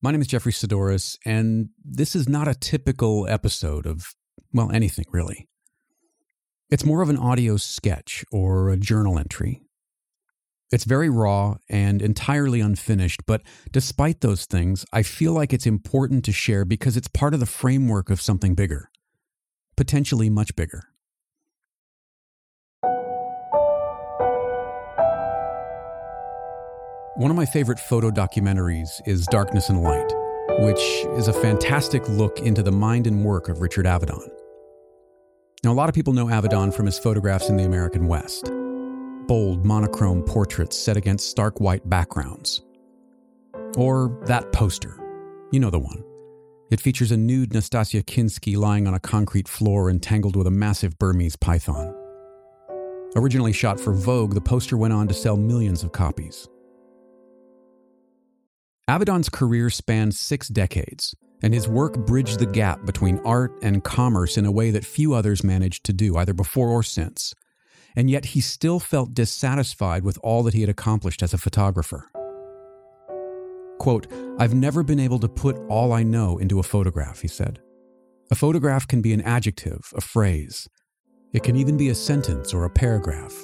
My 0.00 0.12
name 0.12 0.20
is 0.20 0.28
Jeffrey 0.28 0.52
Sidoris, 0.52 1.18
and 1.24 1.70
this 1.84 2.14
is 2.14 2.28
not 2.28 2.46
a 2.46 2.54
typical 2.54 3.26
episode 3.28 3.84
of, 3.84 4.14
well, 4.52 4.70
anything 4.70 5.06
really. 5.10 5.48
It's 6.70 6.84
more 6.84 7.02
of 7.02 7.08
an 7.08 7.16
audio 7.16 7.56
sketch 7.56 8.24
or 8.30 8.70
a 8.70 8.76
journal 8.76 9.18
entry. 9.18 9.60
It's 10.70 10.84
very 10.84 11.08
raw 11.08 11.56
and 11.68 12.00
entirely 12.00 12.60
unfinished, 12.60 13.22
but 13.26 13.42
despite 13.72 14.20
those 14.20 14.44
things, 14.44 14.86
I 14.92 15.02
feel 15.02 15.32
like 15.32 15.52
it's 15.52 15.66
important 15.66 16.24
to 16.26 16.32
share 16.32 16.64
because 16.64 16.96
it's 16.96 17.08
part 17.08 17.34
of 17.34 17.40
the 17.40 17.46
framework 17.46 18.08
of 18.08 18.20
something 18.20 18.54
bigger, 18.54 18.90
potentially 19.76 20.30
much 20.30 20.54
bigger. 20.54 20.84
One 27.18 27.32
of 27.32 27.36
my 27.36 27.46
favorite 27.46 27.80
photo 27.80 28.12
documentaries 28.12 28.90
is 29.04 29.26
Darkness 29.26 29.70
and 29.70 29.82
Light, 29.82 30.08
which 30.60 30.78
is 31.18 31.26
a 31.26 31.32
fantastic 31.32 32.08
look 32.08 32.38
into 32.38 32.62
the 32.62 32.70
mind 32.70 33.08
and 33.08 33.24
work 33.24 33.48
of 33.48 33.60
Richard 33.60 33.86
Avedon. 33.86 34.30
Now, 35.64 35.72
a 35.72 35.74
lot 35.74 35.88
of 35.88 35.96
people 35.96 36.12
know 36.12 36.26
Avedon 36.26 36.72
from 36.72 36.86
his 36.86 36.96
photographs 36.96 37.48
in 37.48 37.56
the 37.56 37.64
American 37.64 38.06
West 38.06 38.52
bold, 39.26 39.66
monochrome 39.66 40.22
portraits 40.22 40.78
set 40.78 40.96
against 40.96 41.28
stark 41.28 41.60
white 41.60 41.90
backgrounds. 41.90 42.62
Or 43.76 44.16
that 44.26 44.52
poster. 44.52 44.94
You 45.50 45.58
know 45.58 45.70
the 45.70 45.80
one. 45.80 46.04
It 46.70 46.80
features 46.80 47.10
a 47.10 47.16
nude 47.16 47.50
Nastassja 47.50 48.04
Kinski 48.04 48.56
lying 48.56 48.86
on 48.86 48.94
a 48.94 49.00
concrete 49.00 49.48
floor 49.48 49.90
entangled 49.90 50.36
with 50.36 50.46
a 50.46 50.52
massive 50.52 50.96
Burmese 51.00 51.34
python. 51.34 51.92
Originally 53.16 53.52
shot 53.52 53.80
for 53.80 53.92
Vogue, 53.92 54.34
the 54.34 54.40
poster 54.40 54.76
went 54.76 54.92
on 54.94 55.08
to 55.08 55.14
sell 55.14 55.36
millions 55.36 55.82
of 55.82 55.90
copies. 55.90 56.46
Avedon's 58.88 59.28
career 59.28 59.68
spanned 59.68 60.14
six 60.14 60.48
decades, 60.48 61.14
and 61.42 61.52
his 61.52 61.68
work 61.68 61.98
bridged 62.06 62.38
the 62.38 62.46
gap 62.46 62.86
between 62.86 63.20
art 63.22 63.52
and 63.60 63.84
commerce 63.84 64.38
in 64.38 64.46
a 64.46 64.50
way 64.50 64.70
that 64.70 64.84
few 64.84 65.12
others 65.12 65.44
managed 65.44 65.84
to 65.84 65.92
do, 65.92 66.16
either 66.16 66.32
before 66.32 66.70
or 66.70 66.82
since. 66.82 67.34
And 67.94 68.08
yet 68.08 68.26
he 68.26 68.40
still 68.40 68.80
felt 68.80 69.12
dissatisfied 69.12 70.04
with 70.04 70.18
all 70.22 70.42
that 70.44 70.54
he 70.54 70.62
had 70.62 70.70
accomplished 70.70 71.22
as 71.22 71.34
a 71.34 71.38
photographer. 71.38 72.08
Quote, 73.78 74.10
I've 74.38 74.54
never 74.54 74.82
been 74.82 74.98
able 74.98 75.18
to 75.18 75.28
put 75.28 75.58
all 75.68 75.92
I 75.92 76.02
know 76.02 76.38
into 76.38 76.58
a 76.58 76.64
photograph, 76.64 77.20
he 77.20 77.28
said. 77.28 77.60
A 78.30 78.34
photograph 78.34 78.88
can 78.88 79.02
be 79.02 79.12
an 79.12 79.20
adjective, 79.20 79.92
a 79.94 80.00
phrase. 80.00 80.66
It 81.34 81.42
can 81.42 81.56
even 81.56 81.76
be 81.76 81.90
a 81.90 81.94
sentence 81.94 82.54
or 82.54 82.64
a 82.64 82.70
paragraph, 82.70 83.34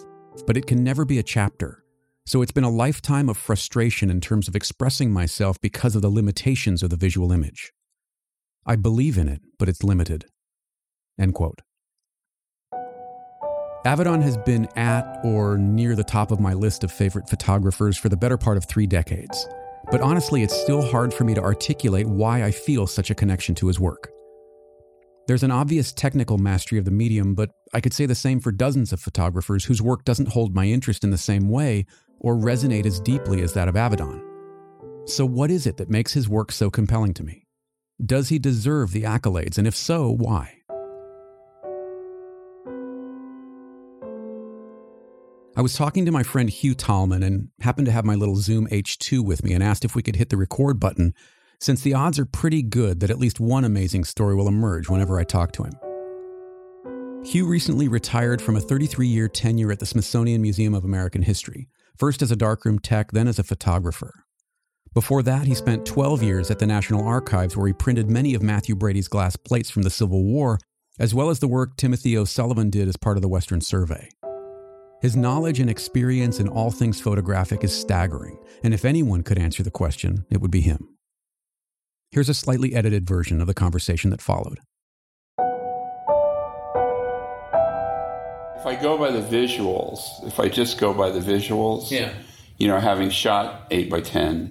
but 0.47 0.57
it 0.57 0.67
can 0.67 0.83
never 0.83 1.05
be 1.05 1.19
a 1.19 1.23
chapter. 1.23 1.84
So 2.27 2.41
it's 2.41 2.53
been 2.53 2.65
a 2.65 2.71
lifetime 2.71 3.29
of 3.29 3.37
frustration 3.37 4.11
in 4.11 4.21
terms 4.21 4.49
of 4.49 4.57
expressing 4.57 5.13
myself 5.13 5.61
because 5.61 5.95
of 5.95 6.01
the 6.01 6.09
limitations 6.09 6.83
of 6.83 6.89
the 6.89 6.97
visual 6.97 7.31
image. 7.33 7.71
I 8.65 8.77
believe 8.77 9.19
in 9.19 9.29
it, 9.29 9.43
but 9.59 9.69
it's 9.69 9.85
limited. 9.85 10.25
End 11.19 11.35
quote. 11.35 11.61
Avedon 13.85 14.23
has 14.23 14.39
been 14.39 14.67
at 14.75 15.05
or 15.23 15.59
near 15.59 15.95
the 15.95 16.03
top 16.03 16.31
of 16.31 16.41
my 16.41 16.55
list 16.55 16.83
of 16.83 16.91
favorite 16.91 17.29
photographers 17.29 17.99
for 17.99 18.09
the 18.09 18.17
better 18.17 18.39
part 18.39 18.57
of 18.57 18.65
three 18.65 18.87
decades. 18.87 19.47
But 19.91 20.01
honestly, 20.01 20.43
it's 20.43 20.59
still 20.59 20.81
hard 20.81 21.13
for 21.13 21.25
me 21.25 21.35
to 21.35 21.43
articulate 21.43 22.07
why 22.07 22.43
I 22.43 22.51
feel 22.51 22.87
such 22.87 23.11
a 23.11 23.15
connection 23.15 23.55
to 23.57 23.67
his 23.67 23.79
work. 23.79 24.09
There's 25.27 25.43
an 25.43 25.51
obvious 25.51 25.93
technical 25.93 26.39
mastery 26.39 26.79
of 26.79 26.87
the 26.87 26.91
medium, 26.91 27.35
but 27.35 27.51
I 27.75 27.81
could 27.81 27.93
say 27.93 28.07
the 28.07 28.15
same 28.15 28.41
for 28.41 28.53
dozens 28.53 28.93
of 28.95 29.01
photographers 29.01 29.67
whose 29.67 29.83
work 29.83 30.05
doesn't 30.05 30.29
hold 30.29 30.55
my 30.55 30.67
interest 30.67 31.05
in 31.05 31.11
the 31.11 31.19
same 31.19 31.51
way 31.51 31.85
or 32.25 32.35
resonate 32.35 32.87
as 32.87 32.99
deeply 32.99 33.43
as 33.43 33.53
that 33.53 33.69
of 33.69 33.75
Avedon. 33.75 34.23
So, 35.05 35.27
what 35.27 35.51
is 35.51 35.67
it 35.67 35.77
that 35.77 35.91
makes 35.91 36.15
his 36.15 36.27
work 36.27 36.51
so 36.51 36.71
compelling 36.71 37.13
to 37.15 37.23
me? 37.23 37.47
Does 38.05 38.31
he 38.31 38.39
deserve 38.39 38.93
the 38.93 39.03
accolades, 39.03 39.59
and 39.59 39.67
if 39.67 39.77
so, 39.77 40.11
why? 40.11 40.61
I 45.57 45.61
was 45.61 45.75
talking 45.75 46.07
to 46.07 46.11
my 46.11 46.23
friend 46.23 46.49
Hugh 46.49 46.75
Tallman 46.75 47.23
and 47.23 47.51
happened 47.61 47.87
to 47.87 47.93
have 47.93 48.07
my 48.07 48.15
little 48.15 48.37
Zoom 48.37 48.67
H2 48.69 49.23
with 49.23 49.45
me 49.45 49.53
and 49.53 49.63
asked 49.63 49.85
if 49.85 49.95
we 49.95 50.03
could 50.03 50.17
hit 50.17 50.31
the 50.31 50.39
record 50.39 50.81
button, 50.81 51.13
since 51.61 51.83
the 51.83 51.95
odds 51.95 52.19
are 52.19 52.25
pretty 52.25 52.63
good 52.63 53.01
that 53.01 53.11
at 53.11 53.19
least 53.19 53.39
one 53.39 53.65
amazing 53.65 54.05
story 54.05 54.35
will 54.35 54.49
emerge 54.49 54.89
whenever 54.89 55.21
I 55.21 55.25
talk 55.25 55.53
to 55.53 55.65
him. 55.65 55.75
Hugh 57.25 57.47
recently 57.47 57.87
retired 57.87 58.41
from 58.43 58.57
a 58.57 58.61
33 58.61 59.07
year 59.07 59.29
tenure 59.29 59.71
at 59.71 59.79
the 59.79 59.87
Smithsonian 59.87 60.43
Museum 60.43 60.75
of 60.75 60.85
American 60.85 61.23
History, 61.23 61.69
first 61.97 62.23
as 62.23 62.31
a 62.31 62.37
darkroom 62.37 62.79
tech, 62.79 63.13
then 63.13 63.29
as 63.29 63.39
a 63.39 63.45
photographer. 63.45 64.13
Before 64.95 65.23
that, 65.25 65.47
he 65.47 65.55
spent 65.55 65.87
12 65.87 66.23
years 66.23 66.51
at 66.51 66.61
the 66.61 66.67
National 66.67 67.07
Archives, 67.07 67.57
where 67.57 67.67
he 67.67 67.73
printed 67.73 68.11
many 68.11 68.35
of 68.35 68.43
Mathew 68.43 68.77
Brady's 68.77 69.09
glass 69.09 69.35
plates 69.35 69.69
from 69.69 69.83
the 69.83 69.91
Civil 69.91 70.23
War, 70.23 70.59
as 70.99 71.13
well 71.13 71.31
as 71.31 71.41
the 71.41 71.49
work 71.49 71.77
Timothy 71.77 72.17
O'Sullivan 72.17 72.71
did 72.71 72.87
as 72.87 72.97
part 72.97 73.17
of 73.17 73.23
the 73.23 73.29
Western 73.29 73.61
Survey. 73.61 74.09
His 75.03 75.17
knowledge 75.17 75.61
and 75.61 75.69
experience 75.69 76.39
in 76.39 76.49
all 76.49 76.71
things 76.71 77.01
photographic 77.01 77.65
is 77.65 77.79
staggering, 77.79 78.39
and 78.63 78.73
if 78.73 78.85
anyone 78.85 79.23
could 79.23 79.39
answer 79.39 79.63
the 79.63 79.71
question, 79.71 80.25
it 80.31 80.41
would 80.41 80.53
be 80.53 80.61
him. 80.61 80.89
Here's 82.13 82.29
a 82.29 82.35
slightly 82.35 82.75
edited 82.75 83.07
version 83.07 83.41
of 83.41 83.49
the 83.49 83.55
conversation 83.55 84.11
that 84.11 84.23
followed. 84.23 84.61
If 88.65 88.79
I 88.79 88.81
go 88.81 88.97
by 88.97 89.11
the 89.11 89.21
visuals, 89.21 90.27
if 90.27 90.41
I 90.41 90.49
just 90.49 90.79
go 90.79 90.95
by 90.95 91.11
the 91.11 91.21
visuals, 91.21 91.91
Yeah. 91.91 92.09
you 92.57 92.67
know, 92.67 92.81
having 92.81 93.11
shot 93.11 93.67
8 93.71 93.91
by 93.91 94.01
10 94.01 94.51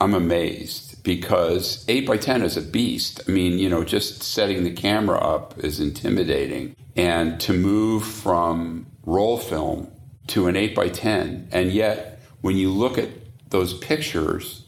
I'm 0.00 0.14
amazed 0.14 1.02
because 1.04 1.84
8 1.86 2.06
by 2.06 2.16
10 2.16 2.40
is 2.44 2.56
a 2.56 2.62
beast. 2.62 3.20
I 3.28 3.30
mean, 3.30 3.58
you 3.58 3.68
know, 3.68 3.84
just 3.84 4.22
setting 4.22 4.64
the 4.64 4.70
camera 4.70 5.18
up 5.18 5.62
is 5.62 5.80
intimidating. 5.80 6.74
And 6.96 7.38
to 7.40 7.52
move 7.52 8.04
from 8.06 8.86
roll 9.04 9.36
film 9.36 9.88
to 10.28 10.46
an 10.46 10.56
8 10.56 10.74
by 10.74 10.88
10 10.88 11.48
and 11.52 11.72
yet 11.72 12.20
when 12.40 12.56
you 12.56 12.70
look 12.70 12.96
at 12.96 13.10
those 13.50 13.74
pictures, 13.74 14.64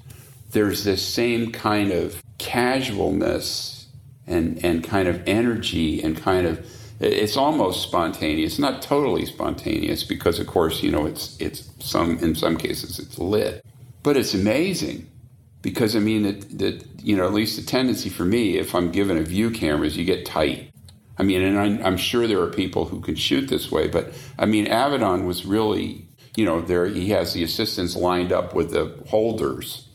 there's 0.50 0.84
this 0.84 1.02
same 1.02 1.52
kind 1.52 1.90
of 1.90 2.22
casualness 2.36 3.86
and, 4.26 4.62
and 4.62 4.84
kind 4.84 5.08
of 5.08 5.22
energy 5.26 6.02
and 6.02 6.18
kind 6.18 6.46
of 6.46 6.66
it's 7.12 7.36
almost 7.36 7.82
spontaneous 7.82 8.58
not 8.58 8.82
totally 8.82 9.26
spontaneous 9.26 10.04
because 10.04 10.38
of 10.38 10.46
course 10.46 10.82
you 10.82 10.90
know 10.90 11.06
it's 11.06 11.36
it's 11.40 11.70
some 11.80 12.18
in 12.18 12.34
some 12.34 12.56
cases 12.56 12.98
it's 12.98 13.18
lit. 13.18 13.64
But 14.02 14.16
it's 14.16 14.34
amazing 14.34 15.10
because 15.62 15.96
i 15.96 15.98
mean 15.98 16.22
that 16.22 16.58
that 16.58 16.86
you 17.02 17.16
know 17.16 17.24
at 17.24 17.32
least 17.32 17.56
the 17.56 17.62
tendency 17.62 18.10
for 18.10 18.24
me 18.24 18.58
if 18.58 18.74
i'm 18.74 18.90
given 18.92 19.16
a 19.16 19.22
view 19.22 19.50
camera 19.50 19.86
is 19.86 19.96
you 19.96 20.04
get 20.04 20.26
tight. 20.26 20.70
I 21.16 21.22
mean 21.22 21.42
and 21.42 21.58
I'm, 21.58 21.84
I'm 21.86 21.96
sure 21.96 22.26
there 22.26 22.42
are 22.42 22.50
people 22.50 22.84
who 22.86 23.00
can 23.00 23.14
shoot 23.14 23.48
this 23.48 23.70
way 23.70 23.88
but 23.88 24.12
i 24.38 24.46
mean 24.46 24.66
avedon 24.66 25.26
was 25.26 25.46
really 25.46 26.06
you 26.36 26.44
know 26.44 26.60
there 26.60 26.86
he 26.86 27.10
has 27.10 27.32
the 27.32 27.42
assistants 27.44 27.96
lined 27.96 28.32
up 28.32 28.54
with 28.54 28.72
the 28.72 29.02
holders 29.08 29.88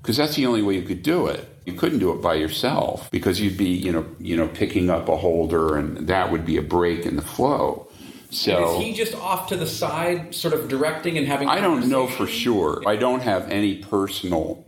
because 0.00 0.16
that's 0.16 0.36
the 0.36 0.46
only 0.46 0.62
way 0.62 0.74
you 0.74 0.82
could 0.82 1.02
do 1.02 1.26
it 1.26 1.48
you 1.70 1.78
couldn't 1.78 1.98
do 1.98 2.12
it 2.12 2.20
by 2.20 2.34
yourself 2.34 3.10
because 3.10 3.40
you'd 3.40 3.56
be 3.56 3.68
you 3.68 3.92
know 3.92 4.06
you 4.18 4.36
know 4.36 4.48
picking 4.48 4.90
up 4.90 5.08
a 5.08 5.16
holder 5.16 5.76
and 5.76 6.08
that 6.08 6.32
would 6.32 6.44
be 6.44 6.56
a 6.56 6.62
break 6.62 7.06
in 7.06 7.16
the 7.16 7.22
flow 7.22 7.86
so 8.30 8.76
is 8.76 8.84
he 8.84 8.92
just 8.92 9.14
off 9.16 9.48
to 9.48 9.56
the 9.56 9.66
side, 9.66 10.34
sort 10.34 10.54
of 10.54 10.68
directing 10.68 11.18
and 11.18 11.26
having? 11.26 11.48
I 11.48 11.60
don't 11.60 11.88
know 11.88 12.06
for 12.06 12.26
sure. 12.26 12.82
I 12.86 12.96
don't 12.96 13.22
have 13.22 13.50
any 13.50 13.76
personal, 13.76 14.64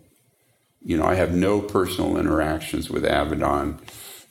you 0.84 0.96
know, 0.96 1.04
I 1.04 1.14
have 1.14 1.32
no 1.32 1.60
personal 1.60 2.18
interactions 2.18 2.90
with 2.90 3.04
Avedon, 3.04 3.78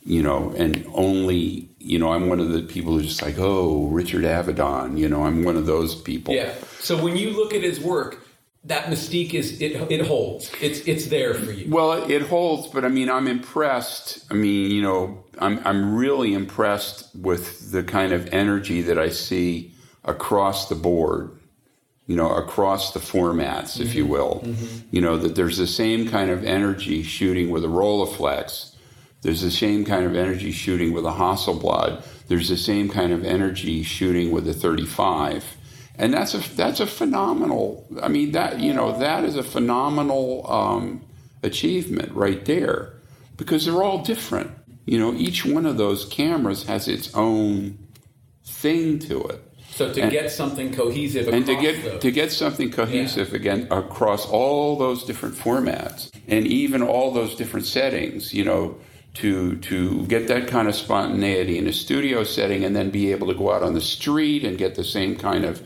you 0.03 0.21
know, 0.21 0.53
and 0.57 0.85
only, 0.93 1.69
you 1.79 1.97
know, 1.97 2.11
I'm 2.11 2.27
one 2.27 2.41
of 2.41 2.49
the 2.49 2.61
people 2.61 2.93
who's 2.93 3.07
just 3.07 3.21
like, 3.21 3.35
oh, 3.37 3.87
Richard 3.87 4.23
Avedon, 4.23 4.97
you 4.97 5.07
know, 5.07 5.23
I'm 5.23 5.43
one 5.43 5.55
of 5.55 5.65
those 5.65 5.95
people. 5.95 6.33
Yeah. 6.33 6.53
So 6.79 7.01
when 7.01 7.15
you 7.15 7.29
look 7.29 7.53
at 7.53 7.63
his 7.63 7.79
work, 7.79 8.20
that 8.65 8.85
mystique 8.85 9.33
is 9.33 9.59
it, 9.59 9.71
it 9.91 10.05
holds. 10.05 10.51
It's 10.61 10.81
it's 10.81 11.07
there 11.07 11.33
for 11.33 11.51
you. 11.51 11.69
Well, 11.69 12.09
it 12.09 12.21
holds, 12.21 12.67
but 12.67 12.85
I 12.85 12.89
mean, 12.89 13.09
I'm 13.09 13.27
impressed. 13.27 14.25
I 14.29 14.35
mean, 14.35 14.71
you 14.71 14.81
know, 14.81 15.23
I'm 15.39 15.59
I'm 15.65 15.95
really 15.95 16.33
impressed 16.33 17.15
with 17.15 17.71
the 17.71 17.83
kind 17.83 18.13
of 18.13 18.27
energy 18.27 18.81
that 18.83 18.99
I 18.99 19.09
see 19.09 19.73
across 20.05 20.69
the 20.69 20.75
board. 20.75 21.37
You 22.07 22.17
know, 22.17 22.35
across 22.35 22.93
the 22.93 22.99
formats, 22.99 23.79
if 23.79 23.95
you 23.95 24.03
mm-hmm. 24.03 24.11
will. 24.11 24.41
Mm-hmm. 24.43 24.87
You 24.91 25.01
know 25.01 25.17
that 25.17 25.35
there's 25.35 25.57
the 25.57 25.67
same 25.67 26.09
kind 26.09 26.29
of 26.29 26.43
energy 26.43 27.03
shooting 27.03 27.49
with 27.49 27.63
a 27.63 27.69
Rolleiflex. 27.69 28.75
There's 29.21 29.41
the 29.41 29.51
same 29.51 29.85
kind 29.85 30.05
of 30.05 30.15
energy 30.15 30.51
shooting 30.51 30.93
with 30.93 31.05
a 31.05 31.11
Hasselblad. 31.11 32.03
There's 32.27 32.49
the 32.49 32.57
same 32.57 32.89
kind 32.89 33.13
of 33.13 33.23
energy 33.23 33.83
shooting 33.83 34.31
with 34.31 34.47
a 34.47 34.53
35 34.53 35.57
and 36.01 36.11
that's 36.13 36.33
a 36.33 36.39
that's 36.55 36.79
a 36.79 36.87
phenomenal. 36.87 37.85
I 38.01 38.07
mean 38.07 38.31
that 38.31 38.59
you 38.59 38.73
know 38.73 38.97
that 38.99 39.23
is 39.23 39.35
a 39.35 39.43
phenomenal 39.43 40.51
um, 40.51 41.01
achievement 41.43 42.11
right 42.13 42.43
there 42.45 42.93
because 43.37 43.65
they're 43.65 43.83
all 43.83 43.99
different. 43.99 44.51
You 44.85 44.97
know, 44.97 45.13
each 45.13 45.45
one 45.45 45.65
of 45.67 45.77
those 45.77 46.05
cameras 46.05 46.63
has 46.63 46.87
its 46.87 47.13
own 47.13 47.77
thing 48.43 48.97
to 48.99 49.21
it. 49.25 49.41
So 49.69 49.93
to 49.93 50.01
And- 50.01 50.11
get 50.11 50.31
something 50.31 50.73
cohesive 50.73 51.27
across 51.27 51.37
and 51.37 51.45
to 51.45 51.55
get 51.55 51.83
those. 51.83 52.01
to 52.01 52.11
get 52.11 52.31
something 52.31 52.71
cohesive 52.71 53.33
again 53.33 53.67
across 53.69 54.25
all 54.25 54.75
those 54.77 55.03
different 55.05 55.35
formats 55.35 56.09
and 56.27 56.45
even 56.47 56.81
all 56.81 57.11
those 57.11 57.35
different 57.35 57.65
settings 57.65 58.33
you 58.33 58.43
know 58.43 58.75
to 59.13 59.55
to 59.57 60.05
get 60.07 60.27
that 60.27 60.47
kind 60.47 60.67
of 60.67 60.75
spontaneity 60.75 61.57
in 61.57 61.67
a 61.67 61.73
studio 61.73 62.23
setting 62.23 62.65
and 62.65 62.75
then 62.75 62.89
be 62.89 63.11
able 63.13 63.27
to 63.27 63.33
go 63.33 63.51
out 63.53 63.63
on 63.63 63.73
the 63.73 63.81
street 63.81 64.43
and 64.43 64.57
get 64.57 64.75
the 64.75 64.83
same 64.83 65.15
kind 65.15 65.45
of 65.45 65.61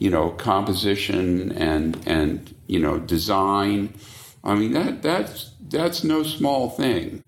you 0.00 0.10
know 0.10 0.30
composition 0.30 1.52
and 1.52 2.02
and 2.06 2.54
you 2.66 2.80
know 2.80 2.98
design 2.98 3.94
i 4.42 4.54
mean 4.54 4.72
that 4.72 5.02
that's 5.02 5.52
that's 5.68 6.02
no 6.02 6.24
small 6.24 6.68
thing 6.68 7.22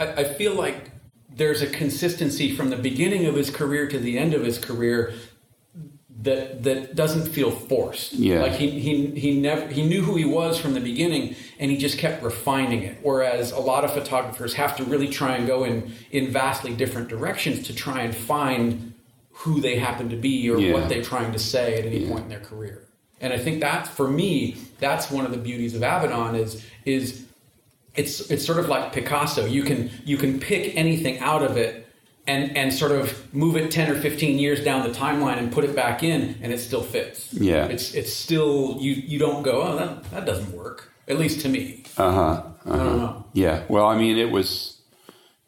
I, 0.00 0.06
I 0.06 0.24
feel 0.24 0.54
like 0.54 0.90
there's 1.36 1.62
a 1.62 1.66
consistency 1.66 2.54
from 2.56 2.70
the 2.70 2.76
beginning 2.76 3.26
of 3.26 3.34
his 3.34 3.50
career 3.50 3.88
to 3.88 3.98
the 3.98 4.18
end 4.18 4.34
of 4.34 4.44
his 4.44 4.58
career 4.58 5.14
that 6.22 6.62
that 6.62 6.94
doesn't 6.94 7.30
feel 7.30 7.50
forced. 7.50 8.14
Yeah. 8.14 8.40
Like 8.40 8.52
he 8.52 8.70
he 8.80 9.06
he 9.18 9.40
never 9.40 9.66
he 9.68 9.86
knew 9.86 10.02
who 10.02 10.16
he 10.16 10.24
was 10.24 10.58
from 10.58 10.74
the 10.74 10.80
beginning 10.80 11.36
and 11.58 11.70
he 11.70 11.76
just 11.76 11.98
kept 11.98 12.22
refining 12.22 12.82
it. 12.82 12.98
Whereas 13.02 13.52
a 13.52 13.58
lot 13.58 13.84
of 13.84 13.92
photographers 13.92 14.54
have 14.54 14.76
to 14.76 14.84
really 14.84 15.08
try 15.08 15.36
and 15.36 15.46
go 15.46 15.64
in 15.64 15.92
in 16.10 16.32
vastly 16.32 16.74
different 16.74 17.08
directions 17.08 17.66
to 17.66 17.74
try 17.74 18.00
and 18.02 18.14
find 18.14 18.94
who 19.38 19.60
they 19.60 19.76
happen 19.78 20.08
to 20.10 20.16
be 20.16 20.48
or 20.50 20.58
Yeah. 20.58 20.72
what 20.72 20.88
they're 20.88 21.02
trying 21.02 21.32
to 21.32 21.38
say 21.38 21.78
at 21.78 21.84
any 21.86 22.06
point 22.06 22.22
in 22.24 22.28
their 22.28 22.40
career. 22.40 22.82
And 23.20 23.32
I 23.32 23.38
think 23.38 23.60
that 23.60 23.86
for 23.88 24.08
me, 24.08 24.56
that's 24.80 25.10
one 25.10 25.24
of 25.24 25.30
the 25.30 25.38
beauties 25.38 25.74
of 25.74 25.82
Avedon 25.82 26.38
is 26.38 26.62
is 26.84 27.24
it's 27.94 28.30
it's 28.30 28.44
sort 28.44 28.58
of 28.58 28.68
like 28.68 28.92
Picasso. 28.92 29.46
You 29.46 29.62
can 29.62 29.90
you 30.04 30.16
can 30.16 30.38
pick 30.40 30.76
anything 30.76 31.18
out 31.20 31.42
of 31.42 31.56
it 31.56 31.86
and 32.26 32.56
and 32.56 32.72
sort 32.72 32.92
of 32.92 33.32
move 33.34 33.56
it 33.56 33.70
ten 33.70 33.90
or 33.90 33.94
fifteen 34.00 34.38
years 34.38 34.62
down 34.64 34.82
the 34.82 34.94
timeline 34.98 35.38
and 35.38 35.52
put 35.52 35.64
it 35.64 35.74
back 35.76 36.02
in, 36.02 36.36
and 36.42 36.52
it 36.52 36.58
still 36.58 36.82
fits. 36.82 37.32
Yeah. 37.32 37.66
it's 37.66 37.94
it's 37.94 38.12
still 38.12 38.76
you 38.80 38.92
you 38.94 39.18
don't 39.18 39.42
go 39.42 39.62
oh 39.62 39.76
that 39.76 40.10
that 40.10 40.24
doesn't 40.26 40.52
work 40.52 40.92
at 41.08 41.18
least 41.18 41.40
to 41.42 41.48
me. 41.48 41.84
uh-huh 41.96 42.42
I 42.66 42.76
don't 42.78 42.96
know. 42.98 43.24
Yeah, 43.34 43.64
well, 43.68 43.84
I 43.84 43.98
mean, 43.98 44.16
it 44.16 44.30
was, 44.30 44.73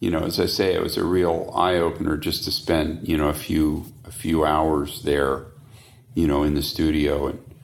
you 0.06 0.12
know, 0.12 0.20
as 0.24 0.38
I 0.38 0.46
say, 0.46 0.72
it 0.72 0.80
was 0.80 0.96
a 0.96 1.04
real 1.04 1.50
eye 1.52 1.74
opener 1.78 2.16
just 2.16 2.44
to 2.44 2.52
spend, 2.52 3.08
you 3.08 3.16
know, 3.16 3.26
a 3.28 3.34
few 3.34 3.86
a 4.04 4.12
few 4.12 4.44
hours 4.44 5.02
there, 5.02 5.46
you 6.14 6.28
know, 6.28 6.44
in 6.44 6.54
the 6.54 6.62
studio. 6.62 7.26
And 7.26 7.54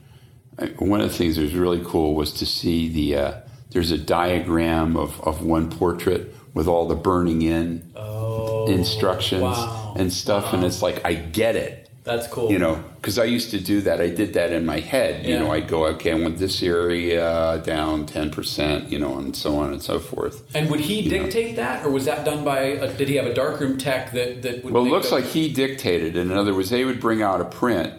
I, 0.59 0.65
one 0.83 0.99
of 0.99 1.09
the 1.09 1.17
things 1.17 1.37
that 1.37 1.43
was 1.43 1.55
really 1.55 1.81
cool 1.85 2.15
was 2.15 2.33
to 2.33 2.45
see 2.45 2.89
the 2.89 3.15
uh, 3.15 3.33
there's 3.71 3.91
a 3.91 3.97
diagram 3.97 4.97
of 4.97 5.21
of 5.21 5.41
one 5.41 5.71
portrait 5.71 6.35
with 6.53 6.67
all 6.67 6.85
the 6.85 6.95
burning 6.95 7.43
in 7.43 7.89
Oh, 7.95 8.67
instructions 8.67 9.41
wow. 9.41 9.93
and 9.97 10.11
stuff, 10.11 10.51
and 10.51 10.65
it's 10.65 10.81
like 10.81 11.05
I 11.05 11.13
get 11.13 11.55
it 11.55 11.82
That's 12.03 12.27
cool. 12.27 12.51
you 12.51 12.59
know 12.59 12.83
because 12.97 13.17
i 13.17 13.23
used 13.23 13.51
to 13.51 13.59
do 13.59 13.79
that 13.81 14.01
i 14.01 14.09
did 14.09 14.33
that 14.33 14.51
in 14.51 14.65
my 14.65 14.79
head 14.79 15.25
you 15.25 15.39
know 15.39 15.51
i'd 15.51 15.69
go 15.69 15.85
okay 15.87 16.11
i 16.11 16.15
want 16.15 16.37
this 16.37 16.61
area 16.61 17.61
down 17.65 18.05
10% 18.05 18.89
you 18.89 18.99
know 18.99 19.17
and 19.17 19.35
so 19.35 19.55
on 19.57 19.71
and 19.71 19.81
so 19.81 19.99
forth 19.99 20.43
and 20.53 20.69
would 20.69 20.81
he 20.81 21.03
know. 21.03 21.23
dictate 21.23 21.55
that, 21.55 21.85
or 21.85 21.89
was 21.91 22.05
that 22.05 22.25
done 22.25 22.43
by? 22.43 22.59
A, 22.59 22.93
did 22.93 23.07
he 23.07 23.15
have 23.15 23.25
a 23.25 23.33
darkroom 23.33 23.77
tech 23.77 24.11
that 24.11 24.41
that 24.41 24.63
would? 24.63 24.73
well 24.73 24.85
it 24.85 24.89
looks 24.89 25.11
like 25.11 25.23
he 25.23 25.51
dictated 25.51 26.17
in 26.17 26.31
other 26.31 26.53
words 26.53 26.69
they 26.69 26.83
would 26.83 26.99
bring 26.99 27.21
out 27.21 27.39
a 27.39 27.45
print 27.45 27.93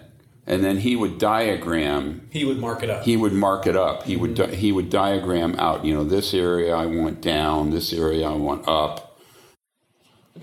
and 0.46 0.62
then 0.62 0.76
he 0.78 0.94
would 0.94 1.16
diagram 1.18 2.28
he 2.30 2.44
would 2.44 2.58
mark 2.58 2.82
it 2.82 2.90
up. 2.90 3.02
he 3.04 3.16
would 3.16 3.32
mark 3.32 3.66
it 3.66 3.76
up 3.76 4.02
he 4.02 4.16
would 4.16 4.38
he 4.54 4.70
would 4.70 4.90
diagram 4.90 5.54
out 5.58 5.82
you 5.84 5.94
know 5.94 6.04
this 6.04 6.34
area 6.34 6.74
i 6.74 6.84
want 6.84 7.22
down 7.22 7.70
this 7.70 7.92
area 7.92 8.28
i 8.28 8.34
want 8.34 8.66
up 8.68 9.18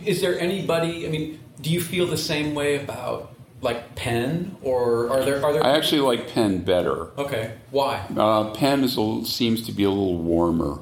Is 0.05 0.21
there 0.21 0.39
anybody? 0.39 1.05
I 1.05 1.09
mean, 1.09 1.39
do 1.59 1.69
you 1.69 1.81
feel 1.81 2.07
the 2.07 2.17
same 2.17 2.55
way 2.55 2.81
about 2.81 3.35
like 3.61 3.95
Penn, 3.95 4.57
or 4.61 5.09
are 5.09 5.23
there 5.23 5.43
are 5.43 5.53
there? 5.53 5.63
i 5.63 5.75
actually 5.77 6.01
like 6.01 6.33
Penn 6.33 6.59
better 6.59 7.11
okay, 7.17 7.53
why? 7.69 8.05
Uh, 8.15 8.51
Penn 8.51 8.83
is 8.83 8.97
a, 8.97 9.23
seems 9.25 9.65
to 9.67 9.71
be 9.71 9.83
a 9.83 9.89
little 9.89 10.17
warmer, 10.17 10.79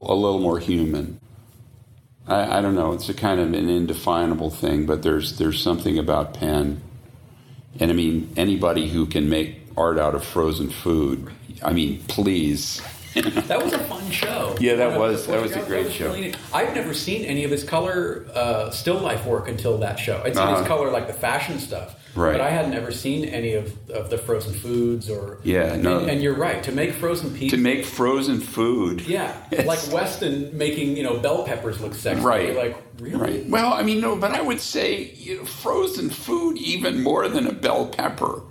a 0.00 0.14
little 0.14 0.40
more 0.40 0.58
human. 0.58 1.20
I, 2.26 2.58
I 2.58 2.60
don't 2.60 2.74
know. 2.74 2.92
It's 2.92 3.08
a 3.08 3.14
kind 3.14 3.40
of 3.40 3.48
an 3.48 3.68
indefinable 3.68 4.50
thing, 4.50 4.86
but 4.86 5.02
there's 5.02 5.38
there's 5.38 5.60
something 5.60 5.98
about 5.98 6.34
Penn, 6.34 6.82
and 7.80 7.90
I 7.90 7.94
mean 7.94 8.32
anybody 8.36 8.88
who 8.88 9.06
can 9.06 9.28
make 9.28 9.60
art 9.76 9.98
out 9.98 10.14
of 10.14 10.24
frozen 10.24 10.68
food. 10.68 11.30
I 11.62 11.72
mean, 11.72 12.02
please. 12.08 12.82
That 13.48 13.62
was 13.62 13.72
a 13.72 13.78
fun 13.78 14.10
show. 14.10 14.54
Yeah, 14.60 14.76
that 14.76 14.98
was- 14.98 15.26
that 15.26 15.40
was 15.42 15.52
a 15.56 15.60
great 15.62 15.86
was 15.86 15.94
show. 15.94 16.06
really. 16.12 16.34
I've 16.52 16.74
never 16.74 16.92
seen 16.94 17.24
any 17.24 17.44
of 17.44 17.50
his 17.50 17.64
color 17.64 18.26
uh, 18.34 18.70
still 18.70 18.98
life 18.98 19.24
work 19.26 19.48
until 19.48 19.78
that 19.78 19.98
show. 19.98 20.18
I'd 20.24 20.34
seen 20.34 20.42
Uh-huh. 20.44 20.58
his 20.58 20.66
color 20.68 20.90
like 20.90 21.06
the 21.06 21.12
fashion 21.14 21.58
stuff, 21.58 21.94
Right. 22.14 22.32
But 22.32 22.40
I 22.40 22.50
had 22.50 22.68
never 22.70 22.90
seen 22.90 23.24
any 23.26 23.52
of, 23.54 23.72
of 23.90 24.10
the 24.10 24.18
frozen 24.18 24.52
foods 24.52 25.08
or 25.08 25.38
Yeah, 25.44 25.76
no. 25.76 25.98
And, 26.00 26.10
and 26.10 26.22
you're 26.22 26.34
right 26.34 26.62
to 26.64 26.72
make 26.72 26.92
frozen 26.94 27.30
pizza. 27.34 27.56
to 27.56 27.62
make 27.62 27.84
frozen 27.84 28.40
food. 28.40 29.02
yeah, 29.02 29.34
like 29.64 29.80
Weston 29.92 30.56
making 30.56 30.96
you 30.96 31.02
know 31.04 31.18
bell 31.18 31.44
peppers 31.44 31.80
look 31.80 31.94
sexy. 31.94 32.20
Right. 32.24 32.46
You're 32.48 32.56
like 32.64 32.76
really? 32.98 33.16
Right. 33.16 33.48
Well, 33.48 33.72
I 33.72 33.82
mean, 33.82 34.00
no, 34.00 34.16
but 34.16 34.32
I 34.32 34.40
would 34.42 34.60
say 34.60 35.12
you 35.14 35.36
know, 35.38 35.44
frozen 35.44 36.10
food 36.10 36.58
even 36.58 37.02
more 37.02 37.28
than 37.28 37.46
a 37.46 37.52
bell 37.52 37.86
pepper. 37.86 38.42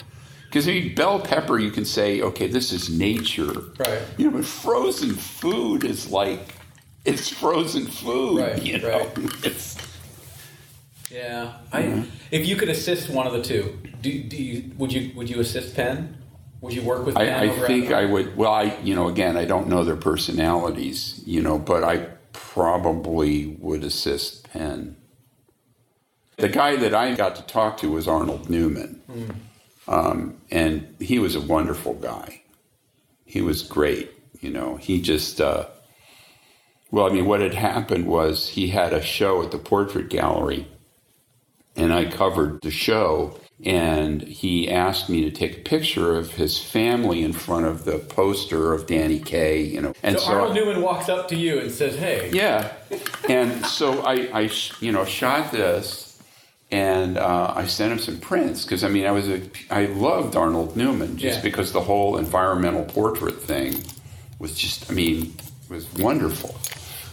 Because 0.48 0.68
I 0.68 0.72
mean, 0.72 0.96
bell 0.96 1.20
pepper, 1.20 1.60
you 1.60 1.72
can 1.72 1.86
say, 1.86 2.22
okay, 2.22 2.48
this 2.48 2.72
is 2.72 2.90
nature. 2.90 3.52
Right. 3.78 4.02
You 4.18 4.32
know, 4.32 4.38
but 4.38 4.46
frozen 4.46 5.14
food 5.14 5.84
is 5.84 6.10
like, 6.10 6.56
it's 7.06 7.30
frozen 7.30 7.86
food. 7.86 8.40
Right, 8.40 8.64
You 8.64 8.80
know, 8.80 9.00
right. 9.00 9.18
it's 9.44 9.78
Yeah. 11.12 11.58
I, 11.72 12.06
If 12.32 12.48
you 12.48 12.56
could 12.56 12.70
assist 12.70 13.10
one 13.10 13.28
of 13.28 13.34
the 13.34 13.42
two, 13.42 13.78
do, 14.02 14.24
do 14.24 14.38
you, 14.38 14.72
would 14.78 14.94
you 14.94 15.12
would 15.16 15.30
you 15.30 15.40
assist 15.40 15.76
Penn? 15.76 16.18
Would 16.62 16.74
you 16.74 16.82
work 16.82 17.06
with 17.06 17.16
Penn? 17.16 17.50
I, 17.50 17.54
I 17.54 17.68
think 17.68 17.92
I 17.92 18.06
would. 18.06 18.36
Well, 18.36 18.52
I 18.52 18.78
you 18.84 18.96
know 18.96 19.08
again 19.08 19.38
I 19.38 19.46
don't 19.46 19.68
know 19.68 19.84
their 19.84 19.96
personalities, 19.96 21.22
you 21.26 21.42
know, 21.42 21.58
but 21.58 21.84
I 21.84 22.08
probably 22.34 23.58
would 23.60 23.84
assist 23.84 24.50
Penn. 24.52 24.96
The 26.38 26.50
guy 26.50 26.76
that 26.76 26.94
I 26.94 27.16
got 27.16 27.36
to 27.38 27.42
talk 27.44 27.78
to 27.78 27.92
was 27.92 28.08
Arnold 28.08 28.50
Newman, 28.50 29.02
hmm. 29.08 29.30
Um, 29.88 30.38
and 30.52 30.96
he 31.00 31.20
was 31.20 31.36
a 31.36 31.42
wonderful 31.42 31.94
guy. 31.94 32.42
He 33.26 33.42
was 33.42 33.62
great, 33.64 34.12
you 34.42 34.50
know. 34.50 34.78
He 34.78 35.02
just 35.02 35.42
uh, 35.42 35.68
well, 36.92 37.06
I 37.06 37.10
mean, 37.10 37.26
what 37.26 37.42
had 37.42 37.54
happened 37.54 38.08
was 38.08 38.50
he 38.50 38.70
had 38.70 38.94
a 38.94 39.02
show 39.02 39.44
at 39.44 39.52
the 39.52 39.58
Portrait 39.58 40.10
Gallery, 40.10 40.68
and 41.76 41.94
I 41.94 42.06
covered 42.06 42.62
the 42.62 42.72
show. 42.72 43.40
And 43.66 44.22
he 44.22 44.70
asked 44.70 45.10
me 45.10 45.22
to 45.24 45.32
take 45.32 45.58
a 45.58 45.62
picture 45.62 46.16
of 46.16 46.34
his 46.34 46.60
family 46.60 47.24
in 47.24 47.34
front 47.34 47.66
of 47.66 47.86
the 47.86 47.98
poster 47.98 48.72
of 48.72 48.86
Danny 48.86 49.18
Kaye, 49.18 49.64
you 49.64 49.82
know. 49.82 49.94
And 50.04 50.20
So, 50.20 50.28
Arnold 50.28 50.54
Newman 50.54 50.84
walks 50.84 51.10
up 51.10 51.28
to 51.30 51.36
you 51.36 51.58
and 51.58 51.72
says, 51.72 51.96
"Hey, 51.96 52.30
yeah, 52.32 52.74
and 53.28 53.66
so 53.66 54.02
I, 54.06 54.30
I, 54.32 54.52
you 54.80 54.92
know, 54.92 55.06
shot 55.06 55.52
this, 55.52 56.07
and 56.72 57.18
uh, 57.18 57.54
I 57.56 57.66
sent 57.66 57.92
him 57.94 58.00
some 58.00 58.20
prints 58.20 58.64
because 58.64 58.84
I 58.84 58.90
mean 58.90 59.06
I 59.06 59.12
was 59.12 59.28
a, 59.30 59.42
I 59.70 59.86
loved 59.86 60.36
Arnold 60.36 60.76
Newman 60.76 61.18
just 61.18 61.38
Yeah. 61.38 61.44
because 61.44 61.72
the 61.72 61.82
whole 61.82 62.18
environmental 62.18 62.84
portrait 62.86 63.42
thing 63.42 63.84
was 64.40 64.54
just 64.58 64.90
I 64.92 64.94
mean 64.94 65.34
was 65.70 65.92
wonderful. 65.96 66.56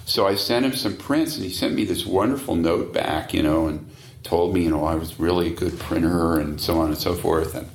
So 0.06 0.26
I 0.26 0.34
sent 0.34 0.66
him 0.66 0.74
some 0.74 0.96
prints, 0.96 1.36
and 1.36 1.44
he 1.44 1.50
sent 1.50 1.74
me 1.74 1.84
this 1.84 2.04
wonderful 2.04 2.56
note 2.56 2.92
back, 2.92 3.32
you 3.32 3.42
know, 3.42 3.68
and 3.68 3.88
told 4.22 4.52
me 4.54 4.64
you 4.64 4.70
know 4.70 4.84
I 4.84 4.96
was 4.96 5.18
really 5.20 5.48
a 5.52 5.54
good 5.54 5.78
printer 5.78 6.38
and 6.38 6.60
so 6.60 6.78
on 6.80 6.88
and 6.88 6.98
so 6.98 7.14
forth, 7.14 7.54
and 7.54 7.68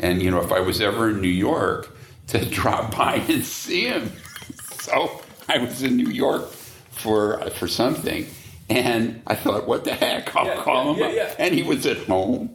and 0.00 0.22
you 0.22 0.30
know 0.30 0.40
if 0.40 0.52
I 0.52 0.60
was 0.60 0.80
ever 0.80 1.10
in 1.10 1.20
New 1.20 1.28
York 1.28 1.96
to 2.28 2.44
drop 2.44 2.96
by 2.96 3.16
and 3.28 3.44
see 3.44 3.86
him. 3.88 4.10
So 4.86 5.20
I 5.48 5.58
was 5.58 5.82
in 5.82 5.96
New 5.96 6.10
York 6.10 6.48
for 6.92 7.40
for 7.50 7.66
something, 7.66 8.24
and 8.68 9.22
I 9.26 9.34
thought, 9.36 9.66
what 9.68 9.84
the 9.84 9.92
heck? 9.94 10.34
I'll 10.34 10.46
Yeah, 10.46 10.62
call 10.62 10.96
yeah, 10.98 11.06
him. 11.08 11.14
yeah, 11.16 11.22
up. 11.24 11.36
And 11.38 11.54
he 11.54 11.62
was 11.62 11.86
at 11.86 11.98
home, 11.98 12.54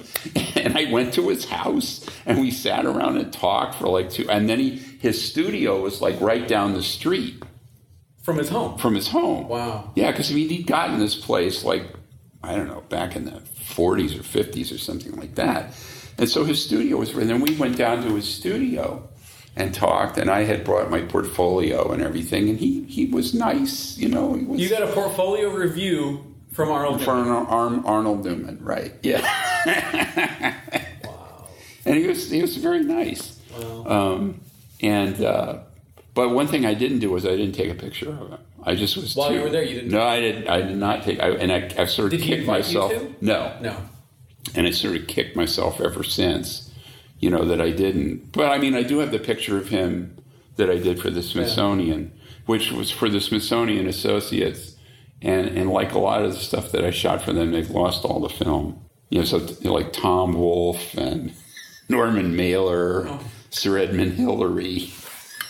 and 0.55 0.77
I 0.77 0.91
went 0.91 1.13
to 1.15 1.29
his 1.29 1.45
house, 1.45 2.05
and 2.25 2.39
we 2.41 2.51
sat 2.51 2.85
around 2.85 3.17
and 3.17 3.31
talked 3.31 3.75
for 3.75 3.87
like 3.87 4.09
two. 4.09 4.29
And 4.29 4.49
then 4.49 4.59
he 4.59 4.71
his 4.99 5.23
studio 5.23 5.81
was 5.81 6.01
like 6.01 6.19
right 6.21 6.47
down 6.47 6.73
the 6.73 6.83
street 6.83 7.41
from 8.21 8.37
his 8.37 8.49
home." 8.49 8.77
from 8.77 8.95
his 8.95 9.07
home. 9.07 9.47
Wow. 9.47 9.91
Yeah, 9.95 10.11
because 10.11 10.31
I 10.31 10.35
mean 10.35 10.49
he'd 10.49 10.67
gotten 10.67 10.99
this 10.99 11.15
place 11.15 11.63
like 11.63 11.83
I 12.43 12.55
don't 12.55 12.67
know 12.67 12.81
back 12.89 13.15
in 13.15 13.25
the 13.25 13.41
40s 13.75 14.19
or 14.19 14.23
50s 14.23 14.73
or 14.73 14.77
something 14.77 15.15
like 15.15 15.35
that, 15.35 15.73
and 16.17 16.27
so 16.29 16.43
his 16.43 16.63
studio 16.63 16.97
was. 16.97 17.11
And 17.15 17.29
then 17.29 17.39
we 17.41 17.55
went 17.55 17.77
down 17.77 18.03
to 18.03 18.15
his 18.15 18.27
studio 18.27 19.07
and 19.55 19.73
talked, 19.73 20.17
and 20.17 20.29
I 20.29 20.43
had 20.43 20.63
brought 20.63 20.89
my 20.89 21.01
portfolio 21.01 21.91
and 21.91 22.01
everything, 22.01 22.49
and 22.49 22.57
he 22.59 22.83
he 22.83 23.05
was 23.05 23.33
nice, 23.33 23.97
you 23.97 24.09
know. 24.09 24.33
He 24.33 24.45
was 24.45 24.59
You 24.61 24.69
got 24.69 24.83
a 24.83 24.87
portfolio 24.93 25.49
review 25.49 26.23
from 26.53 26.69
Arnold 26.69 27.01
for 27.01 27.15
Newman. 27.15 27.31
an 27.47 27.83
Arnold 27.85 28.25
Newman, 28.25 28.59
right? 28.61 28.93
Yeah. 29.03 29.21
wow. 31.03 31.47
And 31.85 31.95
he 31.97 32.07
was 32.07 32.29
he 32.29 32.41
was 32.41 32.57
very 32.57 32.83
nice. 32.83 33.39
Um, 33.85 34.41
and 34.81 35.21
uh, 35.21 35.59
but 36.13 36.29
one 36.29 36.47
thing 36.47 36.65
I 36.65 36.73
didn't 36.73 36.99
do 36.99 37.09
was 37.11 37.25
I 37.25 37.35
didn't 37.35 37.53
take 37.53 37.71
a 37.71 37.75
picture 37.75 38.09
of 38.09 38.17
him. 38.17 38.37
I 38.63 38.75
just 38.75 38.95
was 38.95 39.15
While 39.15 39.29
too, 39.29 39.35
you 39.35 39.41
were 39.41 39.49
there, 39.49 39.63
you 39.63 39.75
didn't 39.75 39.91
No, 39.91 40.03
I 40.03 40.19
did. 40.19 40.47
I 40.47 40.61
did 40.61 40.77
not 40.77 41.03
take. 41.03 41.19
I, 41.19 41.29
and 41.31 41.51
I, 41.51 41.71
I 41.81 41.85
sort 41.85 42.13
of 42.13 42.19
Did 42.19 42.27
kicked 42.27 42.45
myself. 42.47 42.93
No, 43.19 43.53
No. 43.61 43.75
and 44.55 44.67
I 44.67 44.71
sort 44.71 44.95
of 44.95 45.07
kicked 45.07 45.35
myself 45.35 45.81
ever 45.81 46.03
since, 46.03 46.70
you 47.21 47.29
know, 47.29 47.45
that 47.45 47.61
I 47.61 47.71
didn't. 47.71 48.31
But 48.31 48.51
I 48.51 48.57
mean, 48.57 48.75
I 48.75 48.83
do 48.83 48.99
have 48.99 49.11
the 49.11 49.19
picture 49.19 49.57
of 49.57 49.69
him 49.69 50.17
that 50.57 50.69
I 50.69 50.77
did 50.77 50.99
for 50.99 51.09
the 51.09 51.21
Smithsonian, 51.21 52.11
yeah. 52.13 52.23
which 52.47 52.71
was 52.71 52.91
for 52.91 53.09
the 53.09 53.21
Smithsonian 53.21 53.87
Associates. 53.87 54.75
And, 55.21 55.49
and 55.49 55.69
like 55.69 55.93
a 55.93 55.99
lot 55.99 56.23
of 56.23 56.33
the 56.33 56.39
stuff 56.39 56.71
that 56.71 56.83
I 56.83 56.89
shot 56.89 57.21
for 57.21 57.31
them, 57.31 57.51
they've 57.51 57.69
lost 57.69 58.03
all 58.03 58.19
the 58.19 58.29
film. 58.29 58.83
You 59.09 59.19
know, 59.19 59.25
so 59.25 59.37
like 59.61 59.93
Tom 59.93 60.33
Wolfe 60.33 60.95
and 60.95 61.33
Norman 61.89 62.35
Mailer, 62.35 63.07
oh. 63.07 63.23
Sir 63.51 63.77
Edmund 63.77 64.13
Hillary. 64.13 64.91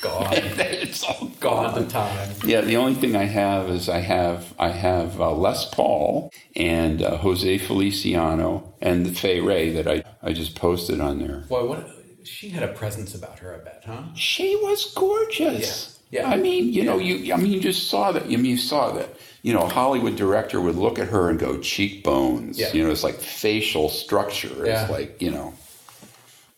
God, 0.02 0.34
it's 0.34 1.04
all 1.04 1.28
gone 1.40 1.76
the 1.80 1.88
time. 1.88 2.32
Yeah, 2.44 2.62
the 2.62 2.76
only 2.76 2.96
thing 2.96 3.16
I 3.16 3.26
have 3.26 3.70
is 3.70 3.88
I 3.88 4.00
have 4.00 4.54
I 4.58 4.70
have 4.70 5.22
uh, 5.22 5.32
Les 5.32 5.70
Paul 5.70 6.34
and 6.56 7.04
uh, 7.04 7.18
Jose 7.18 7.60
Feliciano 7.60 8.74
and 8.82 9.06
the 9.06 9.14
Fay 9.14 9.40
Wray 9.40 9.70
that 9.70 9.88
I 9.88 10.04
I 10.24 10.34
just 10.34 10.56
posted 10.56 11.00
on 11.00 11.20
there. 11.20 11.46
Boy, 11.48 11.66
what 11.68 11.88
she 12.24 12.50
had 12.50 12.64
a 12.64 12.74
presence 12.74 13.14
about 13.14 13.40
her, 13.40 13.54
I 13.54 13.60
bet, 13.60 13.84
huh? 13.86 14.04
She 14.16 14.56
was 14.56 14.92
gorgeous. 14.96 16.00
Yeah. 16.10 16.22
yeah. 16.22 16.30
I 16.30 16.38
mean, 16.38 16.66
you 16.66 16.82
yeah. 16.82 16.84
know, 16.84 16.98
you 16.98 17.34
I 17.34 17.38
mean, 17.38 17.52
you 17.52 17.60
just 17.60 17.88
saw 17.88 18.12
that. 18.12 18.24
I 18.24 18.28
mean, 18.28 18.46
you 18.46 18.58
saw 18.58 18.92
that. 18.94 19.16
You 19.44 19.54
know, 19.54 19.68
Hollywood 19.68 20.16
director 20.16 20.62
would 20.62 20.76
look 20.76 21.00
at 21.00 21.08
her 21.10 21.30
and 21.30 21.40
go 21.40 21.60
cheekbones. 21.60 22.60
Yeah. 22.60 22.74
You 22.74 22.84
know, 22.84 22.92
it's 22.92 23.04
like 23.04 23.16
facial 23.16 23.90
structure. 23.90 24.66
It's 24.66 24.90
like 24.90 25.22
you 25.22 25.30
know, 25.30 25.54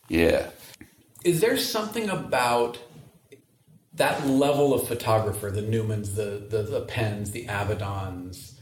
yeah. 0.07 0.49
Is 1.25 1.41
there 1.41 1.57
something 1.57 2.09
about 2.09 2.77
that 3.95 4.27
level 4.27 4.73
of 4.73 4.87
photographer, 4.87 5.51
the 5.51 5.61
Newmans, 5.61 6.15
the 6.15 6.45
the, 6.49 6.63
the 6.63 6.81
Penns, 6.81 7.31
the 7.31 7.45
Avedons, 7.45 8.53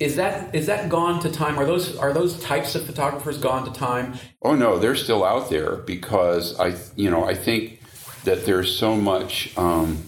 is 0.00 0.16
that 0.16 0.54
is 0.54 0.66
that 0.66 0.88
gone 0.88 1.20
to 1.20 1.30
time? 1.30 1.58
Are 1.58 1.66
those 1.66 1.96
are 1.96 2.12
those 2.12 2.40
types 2.42 2.74
of 2.74 2.84
photographers 2.84 3.38
gone 3.38 3.64
to 3.64 3.72
time? 3.72 4.14
Oh 4.42 4.54
no, 4.54 4.78
they're 4.78 4.96
still 4.96 5.24
out 5.24 5.50
there 5.50 5.76
because 5.76 6.58
I 6.58 6.76
you 6.96 7.10
know 7.10 7.24
I 7.24 7.34
think 7.34 7.80
that 8.24 8.46
there's 8.46 8.76
so 8.76 8.96
much. 8.96 9.56
Um, 9.56 10.04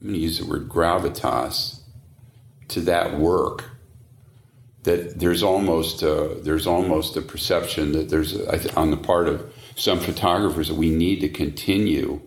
I'm 0.00 0.06
going 0.06 0.14
to 0.14 0.20
use 0.20 0.38
the 0.38 0.46
word 0.46 0.66
gravitas 0.66 1.80
to 2.68 2.80
that 2.80 3.18
work 3.18 3.64
that 4.84 5.18
there's 5.18 5.42
almost 5.42 6.02
a, 6.02 6.38
there's 6.42 6.66
almost 6.66 7.18
a 7.18 7.20
perception 7.20 7.92
that 7.92 8.08
there's 8.08 8.34
a, 8.34 8.74
on 8.76 8.90
the 8.90 8.96
part 8.96 9.28
of 9.28 9.52
some 9.76 10.00
photographers 10.00 10.68
that 10.68 10.76
we 10.76 10.88
need 10.88 11.20
to 11.20 11.28
continue 11.28 12.22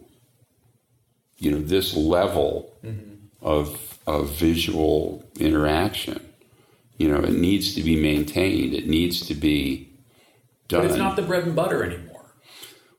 you 1.44 1.52
know 1.52 1.62
this 1.62 1.96
level 1.96 2.74
mm-hmm. 2.84 3.16
of 3.42 4.00
of 4.08 4.30
visual 4.32 5.24
interaction. 5.40 6.20
You 6.98 7.10
know, 7.10 7.20
it 7.24 7.34
needs 7.34 7.76
to 7.76 7.84
be 7.84 7.96
maintained. 7.96 8.74
It 8.74 8.88
needs 8.88 9.26
to 9.28 9.34
be 9.34 9.90
done. 10.68 10.82
But 10.82 10.92
it's 10.92 11.00
not 11.00 11.16
the 11.16 11.22
bread 11.24 11.44
and 11.44 11.56
butter 11.56 11.84
anymore. 11.84 12.26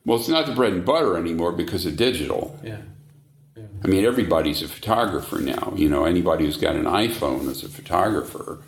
Well, 0.04 0.18
it's 0.18 0.28
not 0.28 0.46
the 0.46 0.52
bread 0.52 0.72
and 0.72 0.84
butter 0.84 1.16
anymore 1.16 1.52
because 1.52 1.86
of 1.86 1.96
digital. 1.96 2.58
Yeah. 2.62 2.78
yeah. 3.56 3.62
I 3.82 3.86
mean, 3.86 4.04
everybody's 4.04 4.62
a 4.62 4.68
photographer 4.68 5.38
now. 5.38 5.72
You 5.76 5.88
know, 5.88 6.04
anybody 6.04 6.44
who's 6.44 6.58
got 6.58 6.76
an 6.76 6.84
iPhone 6.84 7.48
is 7.48 7.62
a 7.62 7.68
photographer. 7.68 8.62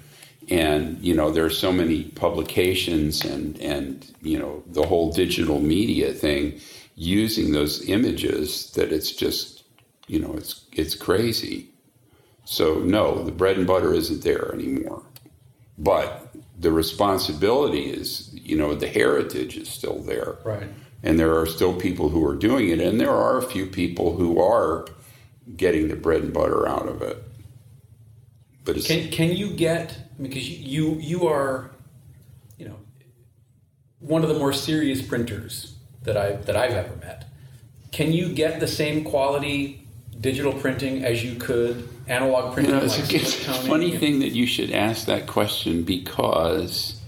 And, 0.49 0.99
you 1.03 1.13
know, 1.13 1.31
there 1.31 1.45
are 1.45 1.51
so 1.51 1.73
many 1.73 2.05
publications 2.05 3.25
and, 3.25 3.61
and, 3.61 4.15
you 4.23 4.39
know, 4.39 4.63
the 4.67 4.87
whole 4.87 5.13
digital 5.13 5.61
media 5.61 6.13
thing 6.13 6.61
using 6.95 7.53
those 7.53 7.89
images 7.89 8.71
that 8.71 8.93
it's 8.93 9.11
just 9.11 9.56
you 10.07 10.21
know, 10.21 10.35
it's 10.35 10.65
it's 10.73 10.95
crazy. 10.95 11.69
So 12.45 12.77
no, 12.77 13.25
the 13.25 13.33
bread 13.33 13.57
and 13.59 13.67
butter 13.67 13.93
isn't 13.93 14.23
there 14.23 14.53
anymore. 14.53 15.03
But 15.79 16.35
the 16.59 16.71
responsibility 16.71 17.91
is, 17.91 18.31
you 18.33 18.57
know, 18.57 18.75
the 18.75 18.89
heritage 18.89 19.57
is 19.57 19.69
still 19.69 19.99
there. 19.99 20.37
Right. 20.45 20.69
And 21.03 21.19
there 21.19 21.39
are 21.39 21.47
still 21.47 21.75
people 21.75 22.09
who 22.09 22.27
are 22.27 22.35
doing 22.35 22.71
it, 22.71 22.81
and 22.81 23.01
there 23.01 23.11
are 23.11 23.39
a 23.39 23.43
few 23.43 23.67
people 23.67 24.17
who 24.17 24.41
are 24.41 24.87
getting 25.57 25.89
the 25.89 25.97
bread 25.97 26.23
and 26.23 26.33
butter 26.33 26.67
out 26.67 26.89
of 26.89 27.03
it. 27.03 27.23
But 28.65 28.83
can 28.85 29.11
can 29.11 29.37
you 29.37 29.51
get 29.51 29.97
because 30.21 30.49
you 30.49 30.95
you 30.95 31.27
are, 31.29 31.71
you 32.59 32.69
know, 32.69 32.77
one 34.01 34.23
of 34.23 34.29
the 34.29 34.39
more 34.39 34.53
serious 34.53 35.03
printers 35.03 35.77
that 36.03 36.17
I 36.17 36.33
that 36.33 36.57
I've 36.57 36.73
ever 36.73 36.97
met. 36.97 37.29
Can 37.93 38.13
you 38.13 38.33
get 38.33 38.61
the 38.61 38.67
same 38.67 39.05
quality 39.05 39.86
digital 40.21 40.53
printing 40.53 41.05
as 41.05 41.25
you 41.25 41.37
could 41.37 41.89
analog 42.07 42.55
printing? 42.55 42.75
You 42.75 42.81
know, 42.81 42.87
it's, 42.87 42.99
like 42.99 43.13
a, 43.13 43.17
it's 43.17 43.49
a 43.49 43.55
funny 43.69 43.97
thing 43.97 44.21
that 44.21 44.31
you 44.31 44.47
should 44.47 44.71
ask 44.71 45.07
that 45.07 45.27
question 45.27 45.83
because 45.83 47.01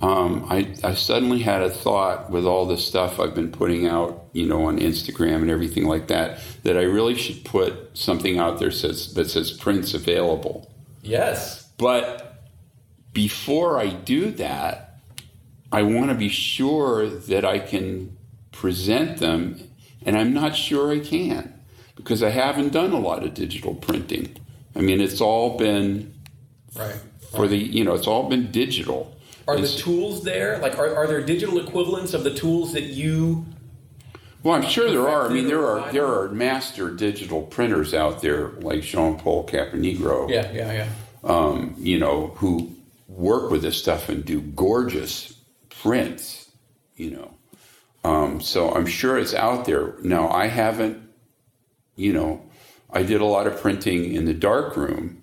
um, 0.00 0.46
I, 0.50 0.74
I 0.82 0.94
suddenly 0.94 1.40
had 1.40 1.62
a 1.62 1.70
thought 1.70 2.30
with 2.30 2.44
all 2.44 2.66
the 2.66 2.76
stuff 2.76 3.18
I've 3.18 3.34
been 3.34 3.50
putting 3.50 3.86
out, 3.86 4.24
you 4.32 4.46
know, 4.46 4.66
on 4.66 4.78
Instagram 4.78 5.36
and 5.36 5.50
everything 5.50 5.86
like 5.86 6.08
that, 6.08 6.40
that 6.62 6.76
I 6.76 6.82
really 6.82 7.14
should 7.14 7.44
put 7.44 7.96
something 7.96 8.38
out 8.38 8.58
there 8.58 8.70
says 8.70 9.14
that 9.14 9.30
says 9.30 9.52
prints 9.52 9.94
available. 9.94 10.70
Yes. 11.02 11.70
But 11.78 12.42
before 13.12 13.78
I 13.78 13.88
do 13.88 14.30
that, 14.32 14.98
I 15.72 15.82
want 15.82 16.10
to 16.10 16.14
be 16.14 16.28
sure 16.28 17.08
that 17.08 17.44
I 17.44 17.58
can 17.58 18.16
present 18.52 19.18
them, 19.18 19.58
and 20.04 20.16
I'm 20.16 20.32
not 20.32 20.54
sure 20.54 20.92
I 20.92 21.00
can 21.00 21.53
because 21.96 22.22
I 22.22 22.30
haven't 22.30 22.72
done 22.72 22.92
a 22.92 22.98
lot 22.98 23.24
of 23.24 23.34
digital 23.34 23.74
printing. 23.74 24.36
I 24.74 24.80
mean, 24.80 25.00
it's 25.00 25.20
all 25.20 25.56
been 25.56 26.14
right 26.76 26.96
for 27.34 27.48
the 27.48 27.56
you 27.56 27.84
know, 27.84 27.94
it's 27.94 28.06
all 28.06 28.28
been 28.28 28.50
digital. 28.50 29.16
Are 29.46 29.58
it's, 29.58 29.74
the 29.74 29.82
tools 29.82 30.24
there? 30.24 30.58
Like, 30.58 30.78
are, 30.78 30.94
are 30.94 31.06
there 31.06 31.20
digital 31.20 31.58
equivalents 31.58 32.14
of 32.14 32.24
the 32.24 32.32
tools 32.32 32.72
that 32.72 32.84
you? 32.84 33.44
Well, 34.42 34.54
I'm 34.54 34.68
sure 34.68 34.90
there 34.90 35.08
are. 35.08 35.26
I 35.26 35.32
mean, 35.32 35.46
there 35.46 35.66
are 35.66 35.92
there 35.92 36.06
are 36.06 36.28
master 36.28 36.90
digital 36.90 37.42
printers 37.42 37.94
out 37.94 38.22
there 38.22 38.48
like 38.60 38.82
John 38.82 39.18
Paul 39.18 39.46
Caponigro. 39.46 40.30
Yeah, 40.30 40.50
yeah, 40.52 40.72
yeah. 40.72 40.88
Um, 41.22 41.74
you 41.78 41.98
know, 41.98 42.28
who 42.36 42.74
work 43.08 43.50
with 43.50 43.62
this 43.62 43.76
stuff 43.78 44.08
and 44.08 44.24
do 44.24 44.40
gorgeous 44.40 45.34
prints. 45.68 46.50
You 46.96 47.10
know, 47.10 47.34
um, 48.04 48.40
so 48.40 48.70
I'm 48.70 48.86
sure 48.86 49.18
it's 49.18 49.34
out 49.34 49.64
there. 49.64 49.94
Now, 50.02 50.28
I 50.28 50.46
haven't 50.46 51.02
you 51.96 52.12
know, 52.12 52.42
I 52.90 53.02
did 53.02 53.20
a 53.20 53.26
lot 53.26 53.46
of 53.46 53.60
printing 53.60 54.14
in 54.14 54.24
the 54.24 54.34
dark 54.34 54.76
room, 54.76 55.22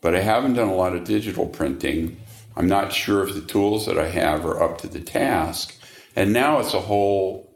but 0.00 0.14
I 0.14 0.20
haven't 0.20 0.54
done 0.54 0.68
a 0.68 0.74
lot 0.74 0.94
of 0.94 1.04
digital 1.04 1.46
printing. 1.46 2.20
I'm 2.56 2.68
not 2.68 2.92
sure 2.92 3.26
if 3.26 3.34
the 3.34 3.40
tools 3.40 3.86
that 3.86 3.98
I 3.98 4.08
have 4.08 4.44
are 4.44 4.62
up 4.62 4.78
to 4.78 4.88
the 4.88 5.00
task. 5.00 5.76
And 6.14 6.32
now 6.32 6.58
it's 6.60 6.74
a 6.74 6.80
whole, 6.80 7.52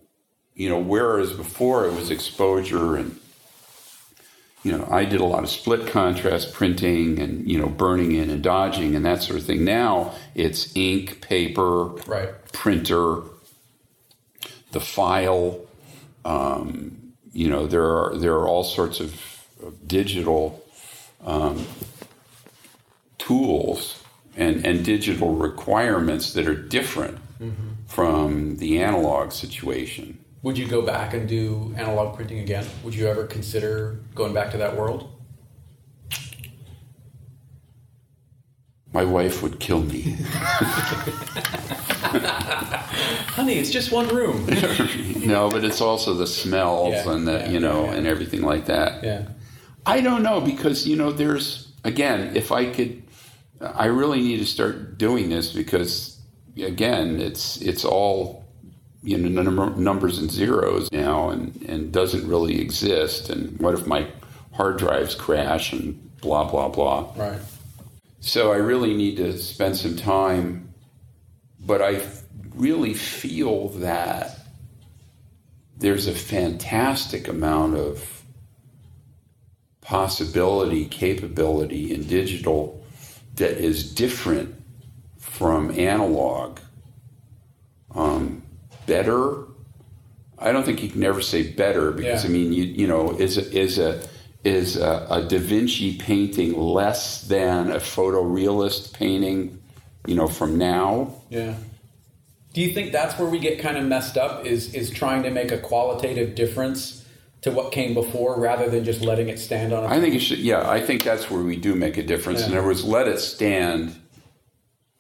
you 0.55 0.69
know, 0.69 0.79
whereas 0.79 1.33
before 1.33 1.87
it 1.87 1.95
was 1.95 2.11
exposure 2.11 2.97
and, 2.97 3.19
you 4.63 4.71
know, 4.71 4.87
I 4.91 5.05
did 5.05 5.21
a 5.21 5.25
lot 5.25 5.43
of 5.43 5.51
split 5.51 5.89
contrast 5.89 6.53
printing 6.53 7.19
and, 7.19 7.51
you 7.51 7.59
know, 7.59 7.69
burning 7.69 8.13
in 8.13 8.31
and 8.31 8.43
dodging 8.43 8.95
and 8.95 9.05
that 9.05 9.23
sort 9.23 9.41
of 9.41 9.47
thing. 9.47 9.65
Now 9.65 10.15
it's 10.35 10.75
ink, 10.77 11.21
paper, 11.21 11.87
right. 12.07 12.31
printer, 12.53 13.23
the 14.71 14.81
file, 14.81 15.61
um, 16.25 17.02
you 17.33 17.49
know 17.49 17.67
there 17.67 17.85
are 17.85 18.17
there 18.17 18.35
are 18.35 18.47
all 18.47 18.65
sorts 18.65 19.01
of, 19.01 19.15
of 19.63 19.87
digital 19.87 20.63
um, 21.25 21.67
tools 23.19 24.03
and 24.37 24.65
and 24.67 24.85
digital 24.85 25.35
requirements 25.35 26.33
that 26.35 26.47
are 26.47 26.55
different 26.55 27.19
mm-hmm. 27.41 27.69
from 27.87 28.57
the 28.57 28.83
analog 28.83 29.33
situation. 29.33 30.19
Would 30.43 30.59
you 30.59 30.67
go 30.67 30.83
back 30.83 31.15
and 31.15 31.29
do 31.29 31.73
analog 31.77 32.17
printing 32.17 32.41
again? 32.41 32.67
Would 32.83 32.95
you 32.95 33.07
ever 33.07 33.27
consider 33.27 34.01
going 34.15 34.35
back 34.35 34.51
to 34.53 34.57
that 34.59 34.77
world? 34.77 35.12
My 38.93 39.05
wife 39.05 39.43
would 39.43 39.59
kill 39.59 39.83
me. 39.83 40.17
Honey, 43.33 43.55
it's 43.55 43.71
just 43.71 43.91
one 43.91 44.09
room. 44.09 44.45
no, 45.27 45.49
but 45.51 45.65
it's 45.65 45.81
also 45.81 46.13
the 46.13 46.27
smells 46.27 46.93
yeah, 46.93 47.13
and 47.13 47.27
the 47.27 47.39
yeah, 47.39 47.49
you 47.49 47.59
know 47.59 47.85
yeah, 47.85 47.95
and 47.95 48.07
everything 48.07 48.43
like 48.43 48.67
that. 48.67 49.03
Yeah. 49.03 49.29
I 49.87 50.01
don't 50.03 50.23
know 50.23 50.41
because 50.41 50.87
you 50.87 50.97
know 50.97 51.11
there's 51.11 51.73
again 51.85 52.37
if 52.37 52.53
I 52.53 52.71
could, 52.71 53.03
I 53.63 53.87
really 53.87 54.21
need 54.21 54.39
to 54.39 54.47
start 54.47 54.99
doing 54.99 55.31
this 55.31 55.53
because 55.53 56.19
again 56.57 57.19
it's 57.19 57.61
it's 57.63 57.85
all 57.85 58.45
you 59.03 59.17
know 59.17 59.43
numbers 59.71 60.19
and 60.19 60.31
zeros 60.31 60.93
now 60.93 61.31
and 61.31 61.57
and 61.63 61.91
doesn't 61.93 62.29
really 62.29 62.61
exist 62.61 63.31
and 63.31 63.59
what 63.59 63.75
if 63.75 63.87
my 63.87 64.07
hard 64.53 64.77
drives 64.77 65.15
crash 65.15 65.73
and 65.73 66.21
blah 66.21 66.45
blah 66.45 66.69
blah. 66.69 67.11
Right. 67.17 67.41
So 68.23 68.53
I 68.53 68.57
really 68.57 68.95
need 68.95 69.17
to 69.19 69.37
spend 69.37 69.77
some 69.77 69.97
time 69.97 70.73
but 71.65 71.81
I 71.81 72.03
really 72.55 72.95
feel 72.95 73.69
that 73.69 74.39
there's 75.77 76.07
a 76.07 76.15
fantastic 76.15 77.29
amount 77.29 77.77
of 77.77 78.25
possibility, 79.81 80.85
capability 80.87 81.93
in 81.93 82.05
digital 82.05 82.85
that 83.37 83.59
is 83.59 83.93
different 83.95 84.55
from 85.19 85.71
analog. 85.79 86.59
Um, 87.95 88.43
better. 88.87 89.45
I 90.39 90.53
don't 90.53 90.65
think 90.65 90.83
you 90.83 90.89
can 90.89 91.03
ever 91.05 91.21
say 91.21 91.53
better 91.53 91.93
because 91.93 92.25
Yeah. 92.25 92.31
I 92.31 92.33
mean, 92.33 92.53
you 92.53 92.65
you 92.65 92.87
know, 92.87 93.11
is 93.13 93.39
a, 93.39 93.53
is 93.57 93.79
a 93.79 94.03
is 94.45 94.77
a, 94.77 95.07
a 95.11 95.23
Da 95.23 95.39
Vinci 95.39 95.99
painting 95.99 96.59
less 96.59 97.23
than 97.23 97.71
a 97.71 97.77
photorealist 97.77 98.93
painting, 98.93 99.63
you 100.07 100.15
know, 100.15 100.27
from 100.27 100.59
now? 100.59 101.15
Yeah. 101.31 101.55
Do 102.53 102.61
you 102.61 102.73
think 102.73 102.93
that's 102.93 103.19
where 103.19 103.29
we 103.29 103.39
get 103.39 103.59
kind 103.61 103.77
of 103.77 103.85
messed 103.85 104.19
up? 104.19 104.45
Is 104.45 104.75
is 104.75 104.91
trying 104.91 105.23
to 105.23 105.31
make 105.31 105.51
a 105.53 105.59
qualitative 105.59 106.35
difference 106.35 107.05
to 107.43 107.51
what 107.51 107.73
came 107.73 107.95
before 107.95 108.39
rather 108.39 108.69
than 108.71 108.85
just 108.85 109.01
letting 109.01 109.29
it 109.29 109.39
stand 109.39 109.73
on 109.73 109.85
I 109.85 109.99
think 110.01 110.15
it 110.15 110.21
should. 110.21 110.39
Yeah, 110.39 110.69
I 110.69 110.81
think 110.81 111.03
that's 111.03 111.31
where 111.31 111.43
we 111.43 111.57
do 111.57 111.75
make 111.75 111.97
a 111.97 112.03
difference. 112.03 112.47
In 112.47 112.53
other 112.53 112.65
words, 112.67 112.85
let 112.85 113.09
it 113.09 113.19
stand. 113.19 113.97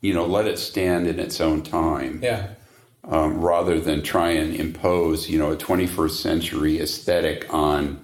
You 0.00 0.14
know, 0.14 0.26
let 0.26 0.46
it 0.46 0.58
stand 0.58 1.06
in 1.06 1.20
its 1.20 1.40
own 1.40 1.62
time. 1.62 2.20
Yeah. 2.22 2.48
um, 3.04 3.40
rather 3.40 3.80
than 3.80 4.02
try 4.02 4.30
and 4.30 4.54
impose, 4.54 5.28
you 5.28 5.38
know, 5.38 5.52
a 5.52 5.56
21st 5.56 6.10
century 6.10 6.80
aesthetic 6.80 7.52
on, 7.52 8.00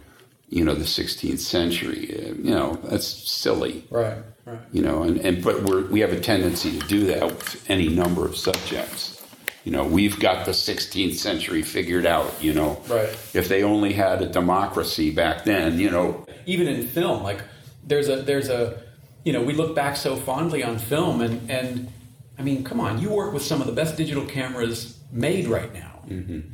you 0.48 0.64
know, 0.64 0.74
the 0.74 0.84
16th 0.84 1.38
century. 1.40 2.14
Uh, 2.14 2.34
You 2.34 2.54
know, 2.54 2.78
that's 2.84 3.06
silly. 3.06 3.84
Right. 3.90 4.18
Right. 4.44 4.58
You 4.72 4.82
know, 4.82 5.02
and, 5.02 5.18
and 5.18 5.42
but 5.44 5.62
we're, 5.62 5.84
we 5.86 6.00
have 6.00 6.12
a 6.12 6.20
tendency 6.20 6.78
to 6.78 6.86
do 6.86 7.06
that 7.06 7.24
with 7.26 7.64
any 7.68 7.88
number 7.88 8.24
of 8.24 8.36
subjects. 8.36 9.22
You 9.64 9.72
know, 9.72 9.84
we've 9.84 10.18
got 10.18 10.46
the 10.46 10.52
16th 10.52 11.14
century 11.16 11.62
figured 11.62 12.06
out. 12.06 12.32
You 12.42 12.54
know, 12.54 12.80
Right. 12.88 13.10
If 13.34 13.48
they 13.48 13.62
only 13.62 13.92
had 13.92 14.22
a 14.22 14.26
democracy 14.26 15.10
back 15.10 15.44
then, 15.44 15.78
you 15.78 15.90
know, 15.90 16.24
even 16.46 16.66
in 16.66 16.86
film 16.88 17.22
like 17.22 17.40
there's 17.86 18.08
a 18.08 18.16
there's 18.22 18.48
a 18.48 18.82
you 19.24 19.32
know 19.34 19.42
we 19.42 19.52
look 19.52 19.74
back 19.74 19.96
so 19.96 20.16
fondly 20.16 20.62
on 20.64 20.78
film 20.78 21.20
and 21.20 21.50
and 21.50 21.92
i 22.38 22.42
mean 22.42 22.64
come 22.64 22.80
on 22.80 22.98
you 22.98 23.10
work 23.10 23.34
with 23.34 23.42
some 23.42 23.60
of 23.60 23.66
the 23.66 23.72
best 23.72 23.96
digital 23.98 24.24
cameras 24.24 24.98
made 25.12 25.46
right 25.46 25.72
now 25.74 26.00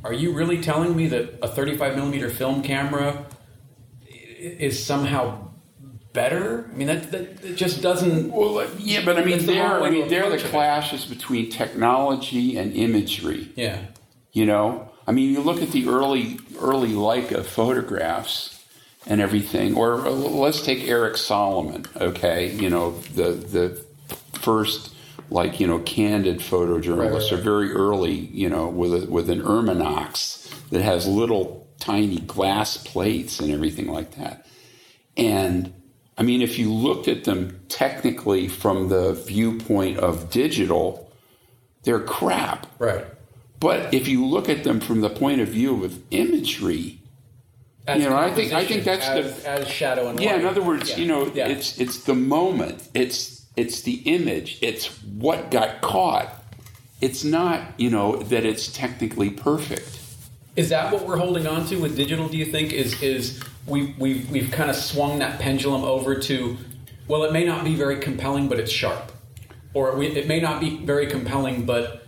are 0.03 0.11
you 0.13 0.33
really 0.33 0.61
telling 0.61 0.95
me 0.97 1.07
that 1.07 1.39
a 1.41 1.47
35 1.47 1.95
millimeter 1.95 2.29
film 2.29 2.61
camera 2.61 3.25
is 4.45 4.83
somehow 4.83 5.49
better 6.13 6.69
i 6.71 6.75
mean 6.77 6.87
that, 6.87 7.11
that, 7.11 7.41
that 7.41 7.55
just 7.55 7.81
doesn't 7.81 8.31
Well, 8.31 8.65
yeah, 8.79 9.03
but 9.03 9.17
I 9.17 9.25
mean, 9.25 9.45
there, 9.45 9.81
I 9.83 9.89
mean, 9.89 10.07
there 10.07 10.23
are 10.23 10.29
the 10.29 10.37
clashes 10.37 11.05
between 11.05 11.49
technology 11.49 12.57
and 12.57 12.71
imagery. 12.73 13.51
yeah 13.55 13.79
You 14.31 14.45
know, 14.45 14.91
I 15.07 15.11
mean, 15.11 15.31
you 15.33 15.41
look 15.41 15.61
at 15.61 15.71
the 15.71 15.87
early 15.87 16.39
early 16.59 16.89
Leica 16.93 17.43
photographs 17.43 18.63
and 19.05 19.19
everything, 19.21 19.75
or 19.75 20.05
uh, 20.07 20.09
let's 20.09 20.61
take 20.65 20.87
Erich 20.87 21.17
Salomon. 21.17 21.85
Okay, 21.99 22.51
you 22.51 22.69
know, 22.69 22.91
the 23.13 23.31
the 23.55 23.85
first 24.39 24.93
like 25.29 25.59
you 25.59 25.67
know 25.67 25.79
candid 25.79 26.39
photojournalist, 26.39 26.97
Right, 26.97 27.11
right, 27.11 27.31
or 27.31 27.35
right. 27.35 27.43
very 27.43 27.71
early, 27.71 28.13
you 28.13 28.49
know, 28.49 28.67
with 28.69 28.93
a, 29.03 29.05
with 29.11 29.29
an 29.29 29.41
Ermanox 29.41 30.49
that 30.69 30.81
has 30.81 31.07
little 31.07 31.64
tiny 31.79 32.19
glass 32.19 32.77
plates 32.77 33.39
and 33.39 33.51
everything 33.51 33.87
like 33.87 34.15
that. 34.17 34.45
And 35.17 35.73
I 36.17 36.23
mean, 36.23 36.41
if 36.41 36.57
you 36.57 36.71
looked 36.71 37.07
at 37.07 37.23
them 37.25 37.59
technically 37.69 38.47
from 38.47 38.89
the 38.89 39.13
viewpoint 39.13 39.97
of 39.99 40.29
digital, 40.29 41.11
they're 41.83 41.99
crap. 41.99 42.67
right 42.79 43.05
But 43.59 43.93
if 43.93 44.07
you 44.07 44.25
look 44.25 44.49
at 44.49 44.63
them 44.63 44.79
from 44.79 45.01
the 45.01 45.09
point 45.09 45.41
of 45.41 45.47
view 45.49 45.83
of 45.83 45.99
imagery, 46.11 46.99
As 47.87 48.01
You 48.01 48.09
know, 48.09 48.15
I 48.17 48.31
think- 48.33 48.51
I 48.51 48.65
think 48.65 48.83
that's 48.83 49.07
the- 49.07 49.19
as, 49.25 49.43
as 49.45 49.67
shadow 49.67 50.07
and 50.07 50.19
yeah, 50.19 50.31
light. 50.31 50.39
in 50.41 50.45
other 50.47 50.63
words, 50.63 50.89
Yeah. 50.89 50.97
you 50.97 51.05
know, 51.05 51.31
Yeah. 51.35 51.49
it's 51.49 51.77
it's 51.79 51.99
the 51.99 52.15
moment, 52.15 52.81
it's 52.95 53.43
it's 53.55 53.81
the 53.81 54.01
image, 54.05 54.57
it's 54.61 54.87
what 55.03 55.51
got 55.51 55.81
caught. 55.81 56.43
It's 56.99 57.23
not, 57.23 57.61
you 57.77 57.91
know, 57.91 58.15
that 58.23 58.43
it's 58.43 58.69
technically 58.69 59.29
perfect. 59.29 59.99
Is 60.55 60.69
that 60.69 60.91
what 60.91 61.05
we're 61.05 61.17
holding 61.17 61.47
on 61.47 61.65
to 61.67 61.77
with 61.77 61.95
digital? 61.95 62.27
Do 62.29 62.37
you 62.37 62.45
think 62.45 62.73
is 62.73 63.01
is 63.01 63.43
we 63.67 63.93
we've 63.97 64.29
we've 64.29 64.51
kind 64.51 64.69
of 64.69 64.75
swung 64.75 65.19
that 65.19 65.39
pendulum 65.39 65.83
over 65.83 66.15
to 66.15 66.57
well, 67.07 67.23
it 67.23 67.31
may 67.31 67.45
not 67.45 67.63
be 67.63 67.75
very 67.75 67.99
compelling, 67.99 68.47
but 68.47 68.59
it's 68.59 68.71
sharp, 68.71 69.11
or 69.73 70.01
it 70.01 70.27
may 70.27 70.39
not 70.39 70.59
be 70.59 70.77
very 70.77 71.07
compelling, 71.07 71.65
but 71.65 72.07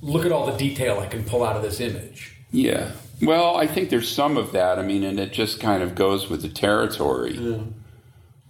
look 0.00 0.24
at 0.24 0.32
all 0.32 0.46
the 0.46 0.56
detail 0.56 1.00
I 1.00 1.06
can 1.06 1.24
pull 1.24 1.44
out 1.44 1.56
of 1.56 1.62
this 1.62 1.80
image. 1.80 2.36
Yeah. 2.50 2.92
Well, 3.20 3.56
I 3.56 3.66
think 3.66 3.90
there's 3.90 4.10
some 4.10 4.36
of 4.36 4.52
that. 4.52 4.78
I 4.78 4.82
mean, 4.82 5.02
and 5.02 5.18
it 5.20 5.32
just 5.32 5.60
kind 5.60 5.82
of 5.82 5.94
goes 5.94 6.30
with 6.30 6.42
the 6.42 6.48
territory. 6.48 7.34
Yeah. 7.34 7.58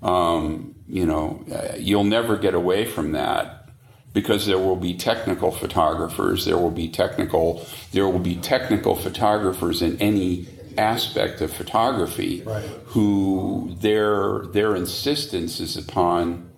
Um, 0.03 0.77
you 0.87 1.05
know, 1.05 1.45
uh, 1.53 1.77
you'll 1.77 2.05
never 2.05 2.37
get 2.37 2.55
away 2.55 2.85
from 2.85 3.13
that 3.13 3.58
because 4.13 4.47
there 4.47 4.59
will 4.59 4.77
be 4.77 4.95
technical 4.95 5.51
photographers. 5.51 6.45
There 6.45 6.57
will 6.59 6.71
be 6.71 6.89
technical. 6.89 7.67
There 7.93 8.09
will 8.09 8.19
be 8.19 8.37
technical 8.37 8.95
photographers 8.95 9.83
in 9.83 10.01
any 10.01 10.47
aspect 10.77 11.41
of 11.41 11.53
photography 11.53 12.43
Right. 12.47 12.65
who 12.87 13.75
their 13.81 14.47
their 14.53 14.77
insistence 14.77 15.61
is 15.61 15.77
upon 15.77 16.49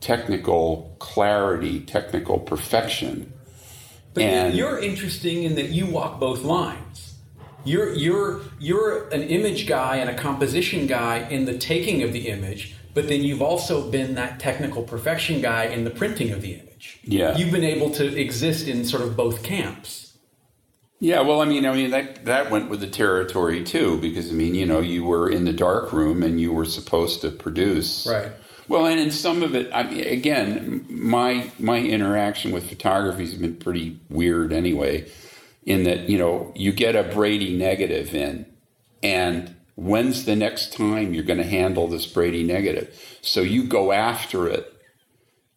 technical 0.00 0.96
clarity, 0.98 1.80
technical 1.80 2.38
perfection. 2.38 3.32
But 4.14 4.24
And- 4.24 4.54
you're 4.54 4.78
interesting 4.78 5.44
in 5.44 5.54
that 5.54 5.68
you 5.70 5.86
walk 5.86 6.18
both 6.18 6.42
lines. 6.42 7.14
You're 7.64 7.92
you're 7.94 8.40
you're 8.58 9.08
an 9.10 9.22
image 9.22 9.66
guy 9.68 9.96
and 9.96 10.08
a 10.10 10.14
composition 10.14 10.86
guy 10.86 11.26
in 11.30 11.44
the 11.44 11.56
taking 11.56 12.02
of 12.02 12.12
the 12.12 12.28
image, 12.28 12.74
but 12.94 13.06
then 13.08 13.22
you've 13.22 13.42
also 13.42 13.88
been 13.90 14.14
that 14.14 14.40
technical 14.40 14.82
perfection 14.82 15.40
guy 15.40 15.64
in 15.64 15.84
the 15.84 15.90
printing 15.90 16.30
of 16.32 16.40
the 16.42 16.54
image. 16.54 16.66
Yeah. 17.04 17.36
You've 17.36 17.52
been 17.52 17.64
able 17.64 17.90
to 17.92 18.16
exist 18.18 18.68
in 18.68 18.84
sort 18.84 19.02
of 19.02 19.16
both 19.16 19.42
camps. 19.42 20.16
Yeah, 21.02 21.22
well, 21.22 21.40
I 21.40 21.46
mean, 21.46 21.64
I 21.64 21.74
mean 21.74 21.90
that 21.92 22.26
that 22.26 22.50
went 22.50 22.68
with 22.68 22.80
the 22.80 22.86
territory 22.86 23.64
too, 23.64 23.98
because 24.00 24.30
I 24.30 24.34
mean, 24.34 24.54
you 24.54 24.66
know, 24.66 24.80
you 24.80 25.04
were 25.04 25.30
in 25.30 25.44
the 25.44 25.52
dark 25.52 25.92
room 25.94 26.22
and 26.22 26.38
you 26.38 26.52
were 26.52 26.66
supposed 26.66 27.22
to 27.22 27.30
produce. 27.30 28.06
Right. 28.06 28.30
Well, 28.68 28.86
and 28.86 29.00
in 29.00 29.10
some 29.10 29.42
of 29.42 29.54
it, 29.54 29.70
I 29.72 29.82
mean, 29.82 30.06
again, 30.06 30.86
my 30.90 31.50
my 31.58 31.78
interaction 31.78 32.52
with 32.52 32.68
photography 32.68 33.24
has 33.24 33.34
been 33.34 33.56
pretty 33.56 33.98
weird 34.10 34.52
anyway. 34.52 35.10
In 35.64 35.84
that, 35.84 36.08
you 36.08 36.18
know, 36.18 36.52
you 36.54 36.72
get 36.72 36.96
a 36.96 37.02
Brady 37.02 37.56
negative 37.56 38.14
in, 38.14 38.46
and 39.02 39.54
when's 39.76 40.24
the 40.24 40.36
next 40.36 40.72
time 40.72 41.14
you're 41.14 41.24
going 41.24 41.38
to 41.38 41.44
handle 41.44 41.86
this 41.86 42.06
Brady 42.06 42.42
negative? 42.44 43.18
So 43.22 43.40
you 43.40 43.64
go 43.64 43.92
after 43.92 44.48
it, 44.48 44.72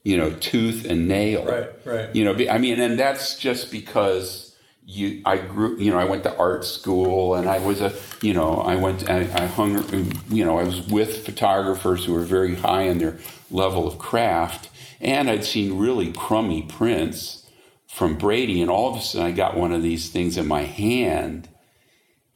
you 0.04 0.18
know, 0.18 0.32
tooth 0.32 0.86
and 0.86 1.08
nail. 1.08 1.46
Right, 1.46 1.70
right. 1.86 2.16
You 2.16 2.26
know, 2.26 2.36
I 2.50 2.58
mean, 2.58 2.80
and 2.80 3.00
that's 3.00 3.38
just 3.38 3.72
because 3.72 4.56
you, 4.86 5.22
I 5.26 5.38
grew, 5.38 5.78
you 5.78 5.92
know, 5.92 5.98
I 5.98 6.06
went 6.06 6.24
to 6.24 6.38
art 6.38 6.66
school 6.66 7.36
and 7.36 7.48
I 7.48 7.60
was 7.60 7.82
a, 7.82 7.94
you 8.22 8.34
know, 8.34 8.56
I 8.56 8.76
went, 8.76 9.10
I, 9.10 9.22
I 9.22 9.46
hung, 9.46 10.12
you 10.30 10.44
know, 10.44 10.60
I 10.60 10.64
was 10.64 10.86
with 10.88 11.26
photographers 11.26 12.06
who 12.06 12.14
were 12.14 12.24
very 12.24 12.56
high 12.56 12.84
in 12.84 12.98
their 12.98 13.18
level 13.50 13.88
of 13.88 13.98
craft, 13.98 14.70
and 15.00 15.30
I'd 15.30 15.46
seen 15.46 15.78
really 15.78 16.12
crummy 16.12 16.64
prints 16.64 17.50
from 17.88 18.18
Brady, 18.18 18.62
and 18.62 18.70
all 18.70 18.92
of 18.92 19.00
a 19.00 19.02
sudden 19.02 19.28
I 19.28 19.32
got 19.32 19.56
one 19.56 19.72
of 19.72 19.84
these 19.84 20.10
things 20.10 20.38
in 20.38 20.48
my 20.48 20.64
hand, 20.64 21.48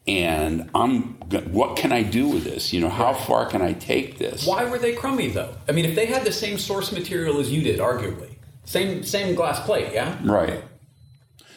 and 0.07 0.69
I'm, 0.73 1.15
what 1.51 1.77
can 1.77 1.91
I 1.91 2.03
do 2.03 2.27
with 2.27 2.43
this? 2.43 2.71
You 2.71 2.79
know, 2.79 2.89
how 2.89 3.13
far 3.13 3.45
can 3.45 3.61
I 3.61 3.73
take 3.73 4.17
this? 4.17 4.47
Why 4.47 4.65
were 4.65 4.79
they 4.79 4.93
crummy 4.93 5.27
though? 5.27 5.53
I 5.67 5.73
mean, 5.73 5.85
if 5.85 5.95
they 5.95 6.05
had 6.05 6.23
the 6.23 6.31
same 6.31 6.57
source 6.57 6.91
material 6.91 7.39
as 7.39 7.51
you 7.51 7.61
did, 7.61 7.79
arguably, 7.79 8.35
same 8.63 9.03
same 9.03 9.35
glass 9.35 9.59
plate, 9.65 9.93
yeah. 9.93 10.17
Right. 10.23 10.63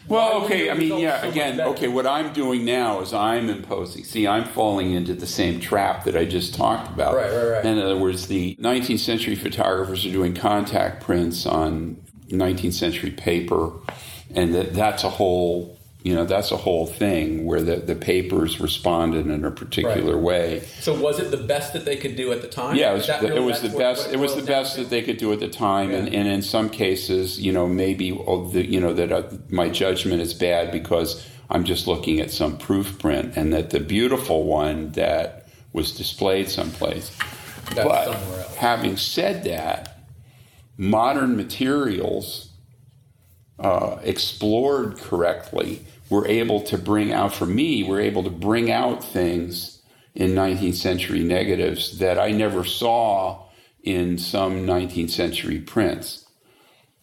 Well, 0.08 0.42
were 0.42 0.44
okay. 0.44 0.70
I 0.70 0.74
mean, 0.74 0.98
yeah. 0.98 1.20
so 1.20 1.28
Again, 1.28 1.60
okay. 1.60 1.86
What 1.86 2.04
I'm 2.04 2.32
doing 2.32 2.64
now 2.64 3.00
is 3.00 3.14
I'm 3.14 3.48
imposing. 3.48 4.02
See, 4.02 4.26
I'm 4.26 4.44
falling 4.44 4.92
into 4.92 5.14
the 5.14 5.26
same 5.26 5.60
trap 5.60 6.02
that 6.04 6.16
I 6.16 6.24
just 6.24 6.52
talked 6.54 6.92
about. 6.92 7.14
Right, 7.14 7.30
right, 7.30 7.44
right. 7.44 7.64
In 7.64 7.78
other 7.78 7.96
words, 7.96 8.26
the 8.26 8.56
19th 8.56 8.98
century 8.98 9.36
photographers 9.36 10.04
are 10.04 10.10
doing 10.10 10.34
contact 10.34 11.04
prints 11.04 11.46
on 11.46 12.02
19th 12.28 12.72
century 12.72 13.12
paper, 13.12 13.72
and 14.34 14.52
that 14.54 14.74
that's 14.74 15.04
a 15.04 15.10
whole. 15.10 15.78
You 16.02 16.14
know, 16.14 16.24
that's 16.24 16.50
a 16.50 16.56
whole 16.56 16.86
thing 16.86 17.44
where 17.44 17.60
the, 17.60 17.76
the 17.76 17.94
papers 17.94 18.58
responded 18.58 19.26
in 19.26 19.44
a 19.44 19.50
particular 19.50 20.14
Right. 20.14 20.22
way. 20.22 20.60
So 20.80 20.98
was 20.98 21.18
it 21.18 21.30
the 21.30 21.36
best 21.36 21.74
that 21.74 21.84
they 21.84 21.96
could 21.96 22.16
do 22.16 22.32
at 22.32 22.40
the 22.40 22.48
time? 22.48 22.76
Yeah, 22.76 22.92
it 22.92 22.94
was, 22.94 23.06
the, 23.06 23.18
really- 23.20 23.36
it 23.36 23.40
was 23.44 23.60
the 23.60 23.68
best. 23.68 24.10
It 24.10 24.18
was 24.18 24.34
the 24.34 24.42
best 24.42 24.76
to? 24.76 24.80
that 24.82 24.90
they 24.90 25.02
could 25.02 25.18
do 25.18 25.30
at 25.32 25.40
the 25.40 25.48
time, 25.48 25.90
and, 25.92 26.10
Yeah. 26.10 26.20
and 26.20 26.28
in 26.28 26.40
some 26.40 26.70
cases, 26.70 27.38
you 27.38 27.52
know, 27.52 27.66
maybe 27.66 28.10
the, 28.12 28.64
you 28.66 28.80
know 28.80 28.94
that 28.94 29.12
uh, 29.12 29.24
my 29.50 29.68
judgment 29.68 30.22
is 30.22 30.32
bad 30.32 30.72
because 30.72 31.22
I'm 31.50 31.64
just 31.64 31.86
looking 31.86 32.18
at 32.20 32.30
some 32.30 32.56
proof 32.56 32.98
print, 32.98 33.36
and 33.36 33.52
that 33.52 33.68
the 33.70 33.80
beautiful 33.80 34.44
one 34.44 34.92
that 34.92 35.48
was 35.74 35.92
displayed 35.92 36.48
someplace. 36.48 37.10
That's 37.74 37.86
but 37.88 38.04
somewhere 38.12 38.40
else. 38.40 38.56
having 38.56 38.96
said 38.96 39.44
that, 39.44 39.98
modern 40.78 41.36
materials 41.36 42.49
uh, 43.60 43.98
explored 44.02 44.96
correctly, 44.98 45.84
were 46.08 46.26
able 46.26 46.60
to 46.62 46.76
bring 46.78 47.12
out, 47.12 47.32
for 47.32 47.46
me, 47.46 47.82
were 47.84 48.00
able 48.00 48.24
to 48.24 48.30
bring 48.30 48.70
out 48.70 49.04
things 49.04 49.82
in 50.14 50.30
19th 50.30 50.74
century 50.74 51.20
negatives 51.20 51.98
that 51.98 52.18
I 52.18 52.30
never 52.32 52.64
saw 52.64 53.44
in 53.82 54.18
some 54.18 54.66
19th 54.66 55.10
century 55.10 55.58
prints. 55.58 56.26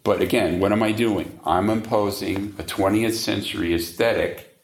But 0.04 0.22
again, 0.22 0.60
what 0.60 0.72
am 0.72 0.84
I 0.84 0.92
doing? 0.92 1.40
I'm 1.46 1.70
imposing 1.70 2.56
a 2.60 2.64
20th 2.64 3.14
century 3.14 3.74
aesthetic, 3.74 4.58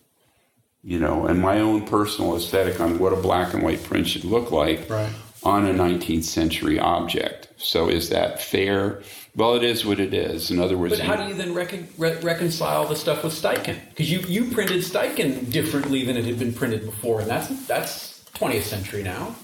you 0.84 1.00
know, 1.00 1.26
and 1.26 1.40
my 1.42 1.60
own 1.60 1.86
personal 1.86 2.36
aesthetic 2.36 2.80
on 2.80 3.00
what 3.00 3.14
a 3.14 3.18
black 3.18 3.54
and 3.54 3.64
white 3.64 3.84
print 3.84 4.08
should 4.08 4.24
look 4.26 4.52
like 4.52 4.90
Right. 4.90 5.10
on 5.44 5.66
a 5.66 5.74
19th 5.74 6.24
century 6.24 6.80
object. 6.80 7.43
So 7.64 7.90
is 7.90 8.10
that 8.10 8.42
fair? 8.42 9.02
Well, 9.36 9.56
it 9.56 9.64
is 9.64 9.86
what 9.86 10.00
it 10.00 10.14
is. 10.14 10.52
In 10.52 10.60
other 10.60 10.78
words, 10.78 10.98
But 10.98 11.06
how 11.06 11.16
do 11.16 11.28
you 11.28 11.34
then 11.34 11.54
recon, 11.56 11.88
re- 11.98 12.20
reconcile 12.22 12.86
the 12.88 12.96
stuff 12.96 13.24
with 13.24 13.34
Steichen? 13.34 13.80
Because 13.90 14.12
you, 14.12 14.20
you 14.20 14.52
printed 14.52 14.82
Steichen 14.82 15.50
differently 15.52 16.06
than 16.06 16.18
it 16.18 16.26
had 16.26 16.38
been 16.38 16.54
printed 16.54 16.86
before, 16.86 17.22
and 17.22 17.30
that's 17.30 17.48
that's 17.66 18.24
20th 18.36 18.64
century 18.64 19.02
now. 19.02 19.36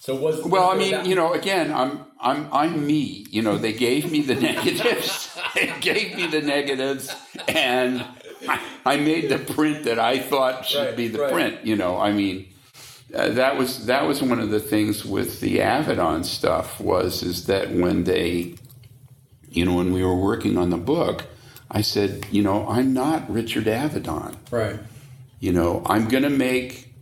So 0.00 0.14
was 0.16 0.42
Well, 0.44 0.70
I 0.70 0.76
mean, 0.76 0.90
that- 0.92 1.06
you 1.06 1.14
know, 1.14 1.32
again, 1.32 1.72
I'm 1.72 2.00
I'm 2.20 2.48
I'm 2.52 2.86
me. 2.86 3.26
You 3.30 3.42
know, 3.42 3.56
they 3.56 3.72
gave 3.72 4.10
me 4.10 4.20
the 4.22 4.34
negatives. 4.50 5.34
they 5.54 5.72
gave 5.80 6.16
me 6.16 6.26
the 6.26 6.42
negatives, 6.42 7.14
and 7.48 8.04
I, 8.48 8.60
I 8.84 8.96
made 8.96 9.28
the 9.30 9.38
print 9.38 9.84
that 9.84 9.98
I 9.98 10.18
thought 10.18 10.66
should 10.66 10.86
Right, 10.86 10.96
be 10.96 11.08
the 11.08 11.20
right. 11.20 11.32
print. 11.32 11.64
You 11.64 11.76
know, 11.76 11.96
I 11.98 12.12
mean, 12.12 12.46
uh, 13.14 13.30
that 13.30 13.56
was 13.56 13.86
that 13.86 14.06
was 14.06 14.22
one 14.22 14.38
of 14.38 14.50
the 14.50 14.60
things 14.60 15.04
with 15.04 15.40
the 15.40 15.58
Avedon 15.58 16.24
stuff 16.24 16.80
was 16.80 17.22
is 17.22 17.46
that 17.46 17.70
when 17.70 18.04
they, 18.04 18.54
you 19.48 19.64
know, 19.64 19.74
when 19.74 19.92
we 19.92 20.04
were 20.04 20.16
working 20.16 20.56
on 20.56 20.70
the 20.70 20.76
book, 20.76 21.24
I 21.70 21.80
said, 21.80 22.26
you 22.30 22.42
know, 22.42 22.68
I'm 22.68 22.92
not 22.92 23.28
Richard 23.30 23.64
Avedon. 23.64 24.36
Right, 24.50 24.78
you 25.40 25.52
know, 25.52 25.82
I'm 25.86 26.08
going 26.08 26.22
to 26.22 26.30
make 26.30 26.94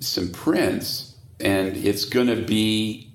some 0.00 0.30
prints 0.30 1.14
and 1.40 1.76
it's 1.76 2.04
going 2.04 2.26
to 2.26 2.42
be 2.42 3.12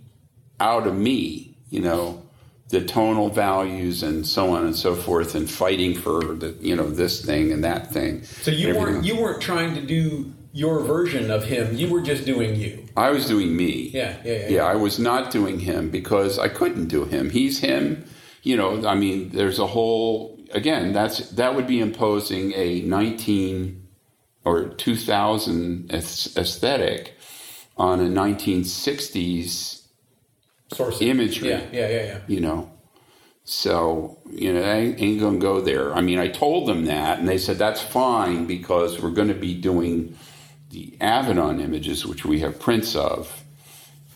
out 0.59 0.87
of 0.87 0.95
me, 0.95 1.57
you 1.69 1.81
know, 1.81 2.23
the 2.69 2.83
tonal 2.83 3.29
values 3.29 4.03
and 4.03 4.25
so 4.25 4.51
on 4.51 4.65
and 4.65 4.75
so 4.75 4.95
forth 4.95 5.35
and 5.35 5.49
fighting 5.49 5.93
for 5.93 6.21
the, 6.33 6.55
you 6.59 6.75
know, 6.75 6.89
this 6.89 7.23
thing 7.23 7.51
and 7.51 7.63
that 7.63 7.91
thing. 7.91 8.23
So 8.23 8.51
you 8.51 8.75
weren't 8.75 9.05
you 9.05 9.21
weren't 9.21 9.41
trying 9.41 9.75
to 9.75 9.81
do 9.81 10.33
your 10.57 10.79
version 10.79 11.29
of 11.29 11.43
him. 11.43 11.75
You 11.75 11.87
were 11.87 12.01
just 12.01 12.25
doing 12.25 12.55
you. 12.55 12.83
I 12.97 13.11
was 13.11 13.27
doing 13.27 13.55
me. 13.55 13.91
Yeah, 13.93 14.17
yeah, 14.23 14.33
yeah. 14.33 14.49
Yeah, 14.49 14.63
I 14.63 14.75
was 14.75 14.97
not 14.97 15.29
doing 15.29 15.59
him 15.59 15.91
because 15.91 16.39
I 16.39 16.47
couldn't 16.47 16.87
do 16.87 17.05
him. 17.05 17.29
He's 17.29 17.59
him. 17.59 18.05
You 18.41 18.57
know, 18.57 18.87
I 18.87 18.95
mean, 18.95 19.29
there's 19.29 19.59
a 19.59 19.67
whole 19.67 20.39
again. 20.51 20.93
That's 20.93 21.29
that 21.31 21.53
would 21.53 21.67
be 21.67 21.79
imposing 21.79 22.53
a 22.53 22.81
19 22.81 23.87
or 24.45 24.69
2000 24.69 25.91
aesthetic 25.93 27.13
on 27.77 27.99
a 27.99 28.09
1960s. 28.09 29.83
Source 30.73 31.01
Imagery. 31.01 31.49
Yeah, 31.49 31.61
yeah, 31.71 31.87
yeah, 31.87 32.03
yeah. 32.03 32.19
You 32.27 32.39
know, 32.41 32.71
so 33.43 34.17
you 34.31 34.51
know, 34.53 34.63
I 34.63 34.95
ain't 34.97 35.19
gonna 35.19 35.37
go 35.37 35.61
there. 35.61 35.93
I 35.93 36.01
mean, 36.01 36.17
I 36.17 36.29
told 36.29 36.67
them 36.67 36.85
that, 36.85 37.19
and 37.19 37.27
they 37.27 37.37
said 37.37 37.59
that's 37.59 37.81
fine 37.81 38.47
because 38.47 38.99
we're 38.99 39.11
going 39.11 39.27
to 39.27 39.35
be 39.35 39.53
doing 39.53 40.17
the 40.69 40.93
Avedon 40.99 41.61
images, 41.61 42.05
which 42.05 42.25
we 42.25 42.39
have 42.41 42.59
prints 42.59 42.95
of, 42.95 43.43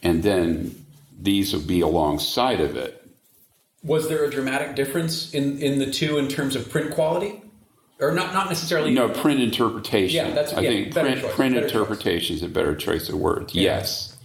and 0.03 0.23
then 0.23 0.85
these 1.19 1.53
will 1.53 1.61
be 1.61 1.81
alongside 1.81 2.59
of 2.59 2.75
it. 2.75 2.97
Was 3.83 4.09
there 4.09 4.23
a 4.23 4.29
dramatic 4.29 4.75
difference 4.75 5.33
in 5.33 5.59
in 5.59 5.79
the 5.79 5.89
two 5.89 6.17
in 6.17 6.27
terms 6.27 6.55
of 6.55 6.69
print 6.69 6.91
quality, 6.91 7.41
or 7.99 8.11
not? 8.11 8.33
Not 8.33 8.49
necessarily. 8.49 8.93
No, 8.93 9.09
print 9.09 9.39
interpretation. 9.41 10.27
Yeah, 10.27 10.33
that's- 10.33 10.53
I 10.53 10.61
yeah, 10.61 10.69
think 10.69 10.93
print, 10.93 11.21
choice, 11.21 11.33
print 11.35 11.55
better 11.55 11.67
choice. 11.67 11.71
interpretation 11.73 12.35
is 12.35 12.43
a 12.43 12.47
better 12.49 12.75
choice 12.75 13.09
of 13.09 13.15
words. 13.15 13.55
Yes. 13.55 14.17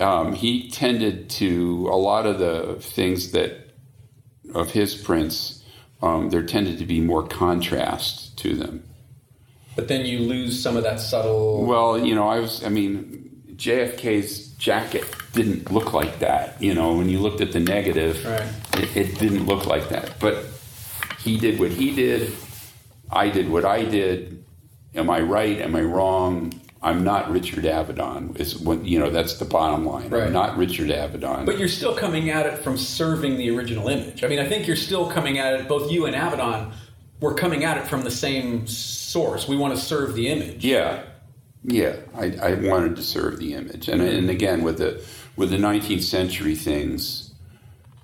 Um, 0.00 0.34
he 0.34 0.68
tended 0.70 1.30
to, 1.30 1.88
a 1.90 1.96
lot 1.96 2.26
of 2.26 2.38
the 2.38 2.76
things 2.80 3.30
that, 3.32 3.70
of 4.54 4.72
his 4.72 4.94
prints, 4.94 5.62
um, 6.02 6.28
there 6.30 6.42
tended 6.42 6.78
to 6.78 6.84
be 6.84 7.00
more 7.00 7.26
contrast 7.26 8.36
to 8.38 8.54
them. 8.56 8.82
But 9.76 9.88
then 9.88 10.06
you 10.06 10.20
lose 10.20 10.60
some 10.60 10.76
of 10.76 10.82
that 10.84 11.00
subtle. 11.00 11.64
Well, 11.66 11.98
you 11.98 12.14
know, 12.14 12.28
I 12.28 12.40
was, 12.40 12.64
I 12.64 12.68
mean, 12.70 13.30
JFK's 13.56 14.48
jacket 14.56 15.04
didn't 15.32 15.70
look 15.70 15.92
like 15.92 16.18
that. 16.20 16.60
You 16.60 16.74
know, 16.74 16.94
when 16.94 17.08
you 17.10 17.18
looked 17.18 17.40
at 17.42 17.52
the 17.52 17.60
negative, 17.60 18.24
Right. 18.24 18.82
it, 18.82 18.96
it 18.96 19.18
didn't 19.18 19.44
look 19.46 19.66
like 19.66 19.90
that. 19.90 20.18
But 20.18 20.44
he 21.20 21.36
did 21.38 21.60
what 21.60 21.70
he 21.72 21.94
did. 21.94 22.32
I 23.10 23.28
did 23.28 23.50
what 23.50 23.64
I 23.64 23.84
did. 23.84 24.42
Am 24.94 25.10
I 25.10 25.20
right? 25.20 25.60
Am 25.60 25.76
I 25.76 25.82
wrong? 25.82 26.58
I'm 26.82 27.04
not 27.04 27.30
Richard 27.30 27.64
Avedon. 27.64 28.38
Is 28.40 28.56
what 28.58 28.84
you 28.84 28.98
know. 28.98 29.10
That's 29.10 29.34
the 29.38 29.44
bottom 29.44 29.84
line. 29.84 30.08
Right. 30.08 30.24
I'm 30.24 30.32
not 30.32 30.56
Richard 30.56 30.88
Avedon. 30.88 31.44
But 31.44 31.58
you're 31.58 31.68
still 31.68 31.94
coming 31.94 32.30
at 32.30 32.46
it 32.46 32.58
from 32.58 32.78
serving 32.78 33.36
the 33.36 33.50
original 33.50 33.88
image. 33.88 34.24
I 34.24 34.28
mean, 34.28 34.38
I 34.38 34.48
think 34.48 34.66
you're 34.66 34.76
still 34.76 35.10
coming 35.10 35.38
at 35.38 35.54
it. 35.54 35.68
Both 35.68 35.90
you 35.90 36.06
and 36.06 36.14
Avedon 36.14 36.72
were 37.20 37.34
coming 37.34 37.64
at 37.64 37.76
it 37.78 37.86
from 37.88 38.02
the 38.02 38.10
same 38.10 38.66
source. 39.06 39.46
We 39.46 39.56
want 39.56 39.74
to 39.74 39.80
serve 39.80 40.14
the 40.14 40.28
image. 40.28 40.64
Yeah, 40.64 41.04
yeah. 41.62 41.96
I, 42.14 42.36
I 42.42 42.54
wanted 42.54 42.96
to 42.96 43.02
serve 43.02 43.38
the 43.38 43.54
image, 43.54 43.88
and 43.88 44.02
and 44.02 44.28
again 44.30 44.62
with 44.62 44.78
the 44.78 45.04
with 45.36 45.50
the 45.50 45.58
19th 45.58 46.02
century 46.02 46.54
things, 46.54 47.34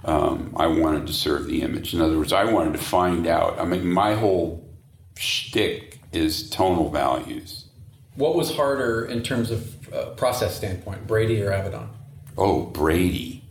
um, 0.04 0.54
I 0.56 0.66
wanted 0.66 1.06
to 1.06 1.12
serve 1.12 1.46
the 1.46 1.62
image. 1.62 1.94
In 1.94 2.00
other 2.00 2.18
words, 2.18 2.32
I 2.32 2.44
wanted 2.44 2.74
to 2.74 2.78
find 2.78 3.26
out. 3.26 3.58
I 3.58 3.64
mean, 3.64 3.86
my 3.86 4.14
whole 4.14 4.68
shtick 5.16 6.00
is 6.12 6.50
tonal 6.50 6.90
values. 6.90 7.66
What 8.14 8.34
was 8.34 8.54
harder 8.54 9.06
in 9.06 9.22
terms 9.22 9.50
of 9.50 9.92
uh, 9.92 10.10
process 10.10 10.56
standpoint, 10.56 11.06
Brady 11.06 11.42
or 11.42 11.50
Avedon? 11.50 11.88
Oh, 12.36 12.64
Brady. 12.64 13.44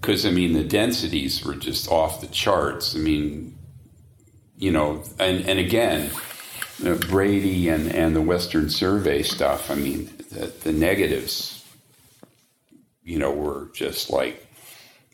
Because, 0.00 0.24
I 0.24 0.30
mean, 0.30 0.54
the 0.54 0.64
densities 0.64 1.44
were 1.44 1.54
just 1.54 1.90
off 1.90 2.20
the 2.20 2.28
charts. 2.28 2.94
I 2.94 2.98
mean, 2.98 3.58
you 4.56 4.70
know, 4.70 5.02
and, 5.18 5.46
and 5.46 5.58
again, 5.58 6.10
uh, 6.84 6.94
Brady 6.94 7.68
and, 7.68 7.92
and 7.92 8.14
the 8.14 8.22
Western 8.22 8.70
Survey 8.70 9.22
stuff, 9.22 9.70
I 9.70 9.74
mean, 9.74 10.10
the, 10.30 10.52
the 10.62 10.72
negatives, 10.72 11.64
you 13.04 13.18
know, 13.18 13.32
were 13.32 13.70
just 13.74 14.10
like, 14.10 14.46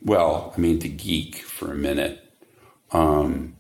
well, 0.03 0.53
I 0.57 0.61
mean, 0.61 0.79
to 0.81 0.89
geek 0.89 1.37
for 1.37 1.73
a 1.73 1.77
minute, 1.77 2.21
um, 2.93 3.57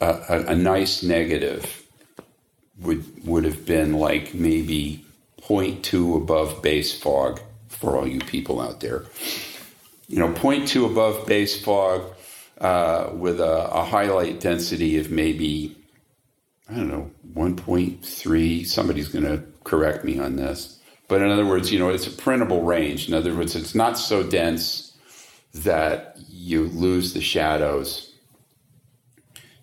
a, 0.00 0.20
a, 0.28 0.44
a 0.48 0.54
nice 0.54 1.02
negative 1.02 1.84
would 2.80 3.26
would 3.26 3.44
have 3.44 3.66
been 3.66 3.94
like 3.94 4.34
maybe 4.34 5.04
0.2 5.42 6.16
above 6.16 6.62
base 6.62 6.98
fog 6.98 7.40
for 7.68 7.96
all 7.96 8.06
you 8.06 8.20
people 8.20 8.60
out 8.60 8.80
there. 8.80 9.04
You 10.08 10.18
know, 10.18 10.32
0.2 10.32 10.90
above 10.90 11.26
base 11.26 11.62
fog 11.62 12.02
uh, 12.60 13.10
with 13.12 13.40
a, 13.40 13.70
a 13.72 13.84
highlight 13.84 14.40
density 14.40 14.98
of 14.98 15.10
maybe, 15.10 15.76
I 16.70 16.74
don't 16.74 16.88
know, 16.88 17.10
1.3. 17.34 18.66
Somebody's 18.66 19.08
going 19.08 19.24
to 19.24 19.42
correct 19.64 20.04
me 20.04 20.18
on 20.18 20.36
this. 20.36 20.78
But 21.08 21.22
in 21.22 21.30
other 21.30 21.46
words, 21.46 21.72
you 21.72 21.78
know, 21.78 21.88
it's 21.88 22.06
a 22.06 22.10
printable 22.10 22.62
range. 22.62 23.08
In 23.08 23.14
other 23.14 23.34
words, 23.34 23.56
it's 23.56 23.74
not 23.74 23.96
so 23.96 24.22
dense 24.22 24.92
that 25.54 26.18
you 26.28 26.64
lose 26.68 27.14
the 27.14 27.22
shadows. 27.22 28.12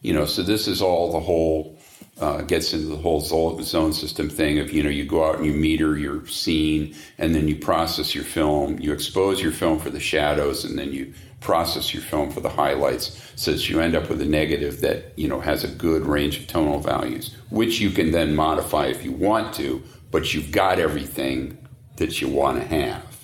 You 0.01 0.13
know, 0.13 0.25
so 0.25 0.41
this 0.41 0.67
is 0.67 0.81
all 0.81 1.11
the 1.11 1.19
whole 1.19 1.74
uh, 2.19 2.41
gets 2.41 2.73
into 2.73 2.87
the 2.87 2.95
whole 2.95 3.19
zone 3.19 3.91
system 3.93 4.29
thing 4.29 4.59
of 4.59 4.71
you 4.71 4.81
know 4.81 4.89
you 4.89 5.05
go 5.05 5.25
out 5.27 5.35
and 5.35 5.45
you 5.45 5.53
meter 5.53 5.97
your 5.97 6.25
scene 6.27 6.95
and 7.17 7.35
then 7.35 7.47
you 7.47 7.55
process 7.55 8.15
your 8.15 8.23
film 8.23 8.79
you 8.79 8.93
expose 8.93 9.41
your 9.41 9.51
film 9.51 9.79
for 9.79 9.89
the 9.89 9.99
shadows 9.99 10.63
and 10.63 10.79
then 10.79 10.93
you 10.93 11.13
process 11.41 11.93
your 11.93 12.01
film 12.01 12.31
for 12.31 12.39
the 12.39 12.49
highlights 12.49 13.31
so 13.35 13.51
that 13.51 13.69
you 13.69 13.79
end 13.81 13.95
up 13.95 14.09
with 14.09 14.21
a 14.21 14.25
negative 14.25 14.81
that 14.81 15.11
you 15.17 15.27
know 15.27 15.41
has 15.41 15.63
a 15.63 15.67
good 15.67 16.03
range 16.03 16.39
of 16.39 16.47
tonal 16.47 16.79
values 16.79 17.35
which 17.49 17.79
you 17.79 17.89
can 17.89 18.11
then 18.11 18.33
modify 18.35 18.85
if 18.85 19.03
you 19.03 19.11
want 19.11 19.53
to 19.53 19.83
but 20.09 20.33
you've 20.33 20.51
got 20.51 20.79
everything 20.79 21.57
that 21.97 22.21
you 22.21 22.29
want 22.29 22.57
to 22.57 22.65
have 22.67 23.15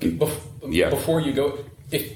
Bef- 0.00 0.40
Yeah. 0.68 0.90
Before 0.90 1.20
you 1.20 1.32
go, 1.32 1.58
if 1.90 2.12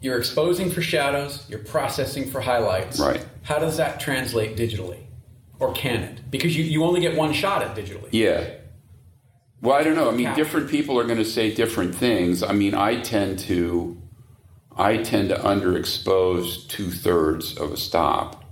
you're 0.00 0.18
exposing 0.18 0.70
for 0.70 0.82
shadows, 0.82 1.44
you're 1.48 1.58
processing 1.58 2.30
for 2.30 2.40
highlights. 2.40 2.98
Right. 2.98 3.24
How 3.42 3.58
does 3.58 3.76
that 3.76 4.00
translate 4.00 4.56
digitally, 4.56 5.04
or 5.58 5.72
can 5.72 6.02
it? 6.02 6.30
Because 6.30 6.56
you, 6.56 6.64
you 6.64 6.84
only 6.84 7.00
get 7.00 7.16
one 7.16 7.32
shot 7.32 7.62
at 7.62 7.76
digitally. 7.76 8.08
Yeah. 8.10 8.48
Well, 9.62 9.76
I 9.76 9.82
don't 9.82 9.94
know. 9.94 10.08
I 10.08 10.12
mean, 10.12 10.34
different 10.34 10.70
people 10.70 10.98
are 10.98 11.04
going 11.04 11.18
to 11.18 11.24
say 11.24 11.54
different 11.54 11.94
things. 11.94 12.42
I 12.42 12.52
mean, 12.52 12.74
I 12.74 13.00
tend 13.02 13.38
to, 13.40 14.00
I 14.74 14.96
tend 14.98 15.28
to 15.28 15.36
underexpose 15.36 16.66
two 16.66 16.90
thirds 16.90 17.58
of 17.58 17.70
a 17.70 17.76
stop 17.76 18.42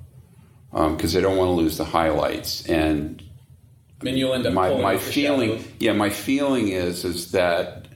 um, 0.71 0.97
because 0.97 1.17
I 1.17 1.21
don't 1.21 1.39
want 1.39 1.49
to 1.49 1.53
lose 1.53 1.79
the 1.79 1.87
highlights. 1.87 2.67
And 2.67 3.23
I 4.03 4.05
mean, 4.05 4.19
you'll 4.19 4.35
end 4.35 4.47
up 4.47 4.53
my 4.53 4.75
my 4.75 4.99
feeling, 4.99 5.65
yeah, 5.79 5.95
my 5.95 6.11
feeling 6.11 6.69
is 6.69 7.07
is 7.07 7.33
that 7.33 7.88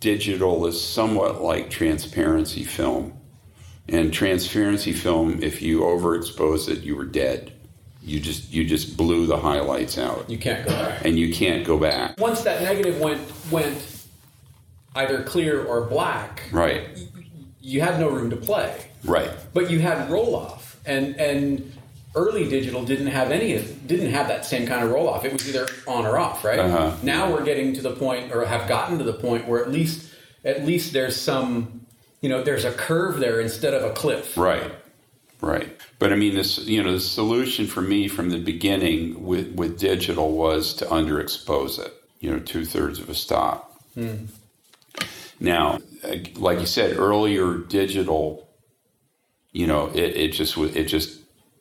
digital 0.00 0.66
is 0.66 0.80
somewhat 0.82 1.42
like 1.42 1.70
transparency 1.70 2.64
film, 2.64 3.12
and 3.88 4.12
transparency 4.12 4.92
film, 4.92 5.42
if 5.42 5.60
you 5.62 5.80
overexpose 5.80 6.68
it, 6.68 6.80
you 6.80 6.96
were 6.96 7.04
dead. 7.04 7.52
You 8.02 8.18
just 8.18 8.50
you 8.50 8.64
just 8.64 8.96
blew 8.96 9.26
the 9.26 9.36
highlights 9.36 9.98
out, 9.98 10.28
You 10.30 10.38
can't 10.38 10.66
go 10.66 10.72
back. 10.72 11.04
and 11.04 11.18
you 11.18 11.34
can't 11.34 11.64
go 11.66 11.78
back. 11.78 12.18
Once 12.18 12.40
that 12.42 12.62
negative 12.62 12.98
went 12.98 13.20
went 13.50 13.76
either 14.94 15.22
clear 15.22 15.62
or 15.64 15.82
black, 15.82 16.42
Right. 16.50 16.88
you 17.60 17.82
had 17.82 18.00
no 18.00 18.08
room 18.08 18.30
to 18.30 18.36
play. 18.36 18.74
Right. 19.04 19.30
But 19.52 19.70
you 19.70 19.80
had 19.80 20.10
roll 20.10 20.34
off, 20.34 20.80
and 20.86 21.14
and 21.16 21.72
early 22.14 22.48
digital 22.48 22.84
didn't 22.84 23.08
have 23.08 23.30
any 23.30 23.62
didn't 23.86 24.10
have 24.10 24.28
that 24.28 24.44
same 24.44 24.66
kind 24.66 24.84
of 24.84 24.90
roll 24.90 25.08
off. 25.08 25.24
It 25.24 25.32
was 25.32 25.48
either 25.48 25.68
on 25.86 26.06
or 26.06 26.18
off, 26.18 26.44
right? 26.44 26.58
Uh-huh. 26.58 26.96
Now 27.02 27.32
we're 27.32 27.44
getting 27.44 27.72
to 27.74 27.82
the 27.82 27.94
point, 27.94 28.32
or 28.32 28.44
have 28.44 28.68
gotten 28.68 28.98
to 28.98 29.04
the 29.04 29.12
point 29.12 29.46
where 29.46 29.62
at 29.62 29.70
least 29.70 30.12
at 30.44 30.64
least 30.64 30.92
there's 30.92 31.20
some, 31.20 31.86
you 32.20 32.28
know, 32.28 32.42
there's 32.42 32.64
a 32.64 32.72
curve 32.72 33.18
there 33.18 33.40
instead 33.40 33.74
of 33.74 33.82
a 33.84 33.92
cliff. 33.92 34.36
Right. 34.36 34.72
Right. 35.42 35.74
But 35.98 36.12
I 36.12 36.16
mean, 36.16 36.34
this, 36.34 36.58
you 36.58 36.82
know, 36.82 36.92
the 36.92 37.00
solution 37.00 37.66
for 37.66 37.80
me 37.80 38.08
from 38.08 38.28
the 38.28 38.38
beginning 38.38 39.24
with, 39.24 39.54
with 39.54 39.78
digital 39.78 40.32
was 40.32 40.74
to 40.74 40.84
underexpose 40.86 41.78
it, 41.78 41.94
you 42.20 42.30
know, 42.30 42.38
two 42.38 42.66
thirds 42.66 42.98
of 42.98 43.08
a 43.08 43.14
stop. 43.14 43.80
Now, 45.40 45.78
uh, 46.04 46.16
like 46.36 46.60
you 46.60 46.66
said 46.66 46.98
earlier, 46.98 47.56
digital, 47.56 48.48
you 49.52 49.66
know, 49.66 49.86
it, 49.94 50.16
it 50.16 50.32
just 50.32 50.58
was, 50.58 50.76
it 50.76 50.84
just 50.84 51.19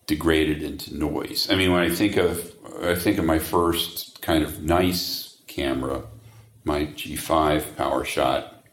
degraded 0.09 0.63
into 0.63 0.97
noise. 0.97 1.47
I 1.51 1.55
mean, 1.55 1.71
when 1.71 1.83
I 1.83 1.93
think 1.93 2.17
of, 2.17 2.51
I 2.81 2.95
think 2.95 3.19
of 3.19 3.25
my 3.25 3.37
first 3.37 4.23
kind 4.23 4.43
of 4.43 4.63
nice 4.63 5.37
camera, 5.45 6.01
my 6.63 6.87
G5 6.87 7.77
Power 7.77 8.03
Shot, 8.03 8.65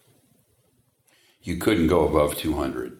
you 1.42 1.56
couldn't 1.56 1.88
go 1.88 2.08
above 2.08 2.38
200. 2.38 2.98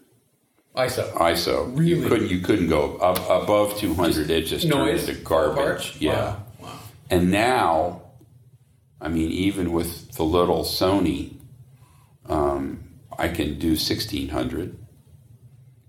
ISO. 0.76 1.10
ISO. 1.14 1.74
Really? 1.74 2.02
You 2.02 2.08
couldn't 2.08 2.30
you 2.30 2.40
couldn't 2.40 2.68
go 2.68 2.98
up 2.98 3.16
above 3.30 3.78
200 3.78 4.30
it 4.30 4.42
just 4.42 4.66
Noise. 4.66 5.06
turned 5.06 5.08
into 5.08 5.24
garbage. 5.24 5.96
Yeah. 5.98 6.12
Wow. 6.12 6.42
wow. 6.60 6.78
And 7.08 7.30
now 7.30 8.02
I 9.00 9.08
mean 9.08 9.30
even 9.30 9.72
with 9.72 10.12
the 10.12 10.24
little 10.24 10.64
Sony 10.64 11.38
um, 12.26 12.90
I 13.18 13.28
can 13.28 13.58
do 13.58 13.68
1600 13.68 14.85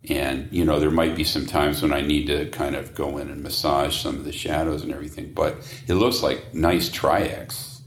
and 0.10 0.48
you 0.52 0.64
know 0.64 0.80
there 0.80 0.92
might 0.92 1.16
be 1.16 1.24
some 1.24 1.46
times 1.46 1.82
when 1.82 1.94
I 1.94 2.02
need 2.02 2.28
to 2.28 2.50
kind 2.50 2.76
of 2.76 2.96
go 2.96 3.18
in 3.18 3.30
and 3.30 3.44
massage 3.44 4.02
some 4.02 4.16
of 4.16 4.26
the 4.26 4.32
shadows 4.32 4.84
and 4.84 4.94
everything 4.94 5.34
but 5.34 5.58
it 5.88 5.96
looks 5.96 6.24
like 6.24 6.54
nice 6.54 6.90
Tri-X. 6.90 7.82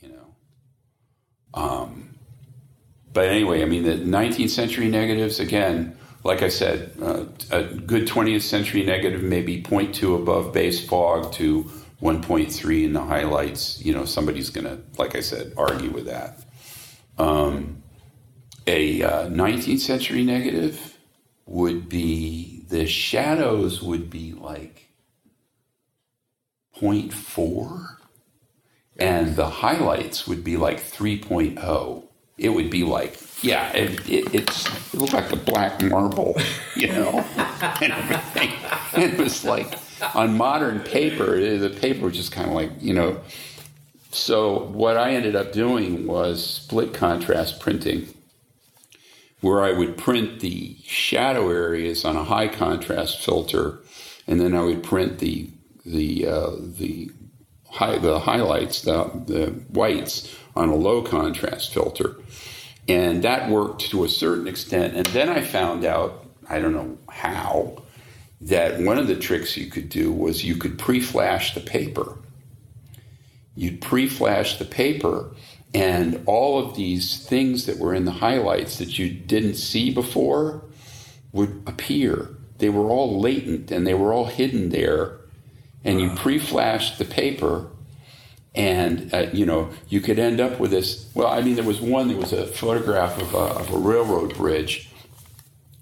You 0.00 0.08
know. 0.08 0.34
Um 1.54 2.10
but 3.12 3.28
anyway, 3.28 3.62
I 3.62 3.66
mean, 3.66 3.82
the 3.82 3.94
19th 3.94 4.50
century 4.50 4.88
negatives, 4.88 5.40
again, 5.40 5.96
like 6.22 6.42
I 6.42 6.48
said, 6.48 6.92
uh, 7.02 7.24
a 7.50 7.64
good 7.64 8.06
20th 8.06 8.42
century 8.42 8.84
negative, 8.84 9.22
maybe 9.22 9.62
0.2 9.62 10.20
above 10.20 10.52
base 10.52 10.86
fog 10.86 11.32
to 11.34 11.64
1.3 12.02 12.84
in 12.84 12.92
the 12.92 13.00
highlights. 13.00 13.84
You 13.84 13.94
know, 13.94 14.04
somebody's 14.04 14.50
going 14.50 14.66
to, 14.66 14.78
like 14.96 15.16
I 15.16 15.20
said, 15.20 15.54
argue 15.56 15.90
with 15.90 16.06
that. 16.06 16.44
Um, 17.18 17.82
a 18.70 19.02
uh, 19.02 19.28
19th 19.28 19.80
century 19.80 20.24
negative 20.24 20.98
would 21.46 21.88
be 21.88 22.64
the 22.68 22.86
shadows 22.86 23.82
would 23.82 24.08
be 24.08 24.32
like 24.32 24.88
0.4 26.80 27.96
and 28.96 29.36
the 29.36 29.50
highlights 29.50 30.26
would 30.26 30.44
be 30.44 30.56
like 30.56 30.78
3.0 30.80 32.04
it 32.40 32.48
would 32.48 32.70
be 32.70 32.84
like, 32.84 33.18
yeah, 33.42 33.70
it, 33.72 34.08
it, 34.08 34.34
it's 34.34 34.66
it 34.94 34.98
looked 34.98 35.12
like 35.12 35.30
a 35.30 35.36
black 35.36 35.82
marble, 35.82 36.34
you 36.74 36.88
know, 36.88 37.22
and 37.82 37.92
everything. 37.92 38.50
And 38.94 39.02
it 39.02 39.18
was 39.18 39.44
like 39.44 39.78
on 40.14 40.38
modern 40.38 40.80
paper, 40.80 41.38
the 41.58 41.68
paper 41.68 42.06
was 42.06 42.16
just 42.16 42.32
kind 42.32 42.48
of 42.48 42.54
like, 42.54 42.70
you 42.80 42.94
know. 42.94 43.20
So 44.10 44.64
what 44.68 44.96
I 44.96 45.12
ended 45.12 45.36
up 45.36 45.52
doing 45.52 46.06
was 46.06 46.42
split 46.44 46.94
contrast 46.94 47.60
printing, 47.60 48.08
where 49.40 49.62
I 49.62 49.72
would 49.72 49.96
print 49.96 50.40
the 50.40 50.76
shadow 50.84 51.50
areas 51.50 52.04
on 52.04 52.16
a 52.16 52.24
high 52.24 52.48
contrast 52.48 53.24
filter, 53.24 53.78
and 54.26 54.40
then 54.40 54.54
I 54.54 54.62
would 54.62 54.82
print 54.82 55.18
the 55.18 55.50
the 55.84 56.26
uh, 56.26 56.50
the 56.58 57.10
high, 57.70 57.98
the 57.98 58.20
highlights, 58.20 58.82
the 58.82 59.10
the 59.26 59.46
whites 59.70 60.34
on 60.54 60.68
a 60.68 60.74
low 60.74 61.02
contrast 61.02 61.72
filter. 61.72 62.16
And 62.88 63.22
that 63.22 63.48
worked 63.48 63.90
to 63.90 64.04
a 64.04 64.08
certain 64.08 64.48
extent. 64.48 64.96
And 64.96 65.06
then 65.06 65.28
I 65.28 65.42
found 65.42 65.84
out, 65.84 66.26
I 66.48 66.58
don't 66.58 66.72
know 66.72 66.98
how, 67.08 67.82
that 68.40 68.80
one 68.80 68.98
of 68.98 69.06
the 69.06 69.16
tricks 69.16 69.56
you 69.56 69.66
could 69.66 69.88
do 69.88 70.10
was 70.12 70.44
you 70.44 70.56
could 70.56 70.78
pre 70.78 71.00
flash 71.00 71.54
the 71.54 71.60
paper. 71.60 72.18
You'd 73.54 73.80
pre 73.80 74.08
flash 74.08 74.58
the 74.58 74.64
paper, 74.64 75.30
and 75.72 76.22
all 76.26 76.58
of 76.58 76.76
these 76.76 77.24
things 77.24 77.66
that 77.66 77.78
were 77.78 77.94
in 77.94 78.04
the 78.04 78.12
highlights 78.12 78.78
that 78.78 78.98
you 78.98 79.08
didn't 79.10 79.54
see 79.54 79.92
before 79.92 80.64
would 81.32 81.62
appear. 81.66 82.28
They 82.58 82.68
were 82.68 82.90
all 82.90 83.20
latent 83.20 83.70
and 83.70 83.86
they 83.86 83.94
were 83.94 84.12
all 84.12 84.26
hidden 84.26 84.70
there. 84.70 85.18
And 85.84 86.00
you 86.00 86.10
pre 86.10 86.38
flashed 86.38 86.98
the 86.98 87.06
paper, 87.06 87.70
and 88.54 89.12
uh, 89.14 89.26
you 89.32 89.46
know 89.46 89.70
you 89.88 90.00
could 90.00 90.18
end 90.18 90.40
up 90.40 90.58
with 90.58 90.70
this 90.70 91.08
well 91.14 91.28
i 91.28 91.40
mean 91.40 91.54
there 91.54 91.64
was 91.64 91.80
one 91.80 92.08
there 92.08 92.16
was 92.16 92.32
a 92.32 92.46
photograph 92.46 93.20
of 93.20 93.32
a, 93.34 93.38
of 93.38 93.72
a 93.72 93.78
railroad 93.78 94.34
bridge 94.36 94.89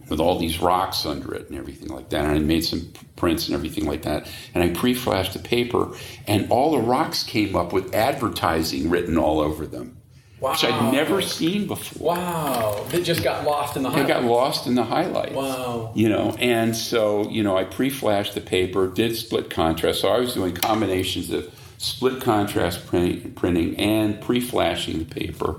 with 0.09 0.21
all 0.21 0.39
these 0.39 0.61
rocks 0.61 1.05
under 1.07 1.35
it 1.35 1.49
and 1.49 1.59
everything 1.59 1.89
like 1.89 2.09
that 2.11 2.25
and 2.25 2.35
i 2.35 2.39
made 2.39 2.65
some 2.65 2.93
prints 3.17 3.47
and 3.47 3.55
everything 3.55 3.87
like 3.87 4.03
that 4.03 4.27
and 4.55 4.63
i 4.65 4.69
pre-flashed 4.69 5.33
the 5.33 5.39
paper 5.39 5.89
and 6.27 6.51
all 6.51 6.73
the 6.73 6.79
rocks 6.79 7.23
came 7.23 7.55
up 7.57 7.73
with 7.73 7.95
advertising 7.95 8.91
written 8.91 9.17
all 9.19 9.41
over 9.41 9.67
them 9.67 9.95
Wow. 10.41 10.53
which 10.53 10.65
i'd 10.65 10.93
never 10.93 11.21
seen 11.21 11.67
before 11.67 12.15
Wow. 12.15 12.87
They 12.91 13.03
just 13.03 13.25
got 13.25 13.45
lost 13.45 13.77
in 13.77 13.83
the 13.83 13.91
highlights. 13.91 14.09
got 14.09 14.25
lost 14.25 14.67
in 14.69 14.75
the 14.77 14.85
highlights. 14.85 15.35
Wow. 15.35 15.91
You 15.97 16.09
know, 16.09 16.37
and 16.39 16.77
so, 16.77 17.29
you 17.29 17.43
know, 17.43 17.57
I 17.57 17.65
pre 17.65 17.91
flashed 17.91 18.35
the 18.35 18.41
paper, 18.41 18.87
did 18.87 19.17
split 19.17 19.51
contrast. 19.51 20.01
So 20.01 20.09
I 20.09 20.21
was 20.21 20.35
doing 20.35 20.55
combinations 20.55 21.31
of 21.31 21.53
split 21.79 22.21
contrast 22.23 22.87
printing, 22.87 23.33
printing 23.33 23.77
and 23.79 24.21
pre 24.21 24.41
flashing 24.41 25.01
the 25.01 25.05
paper 25.07 25.57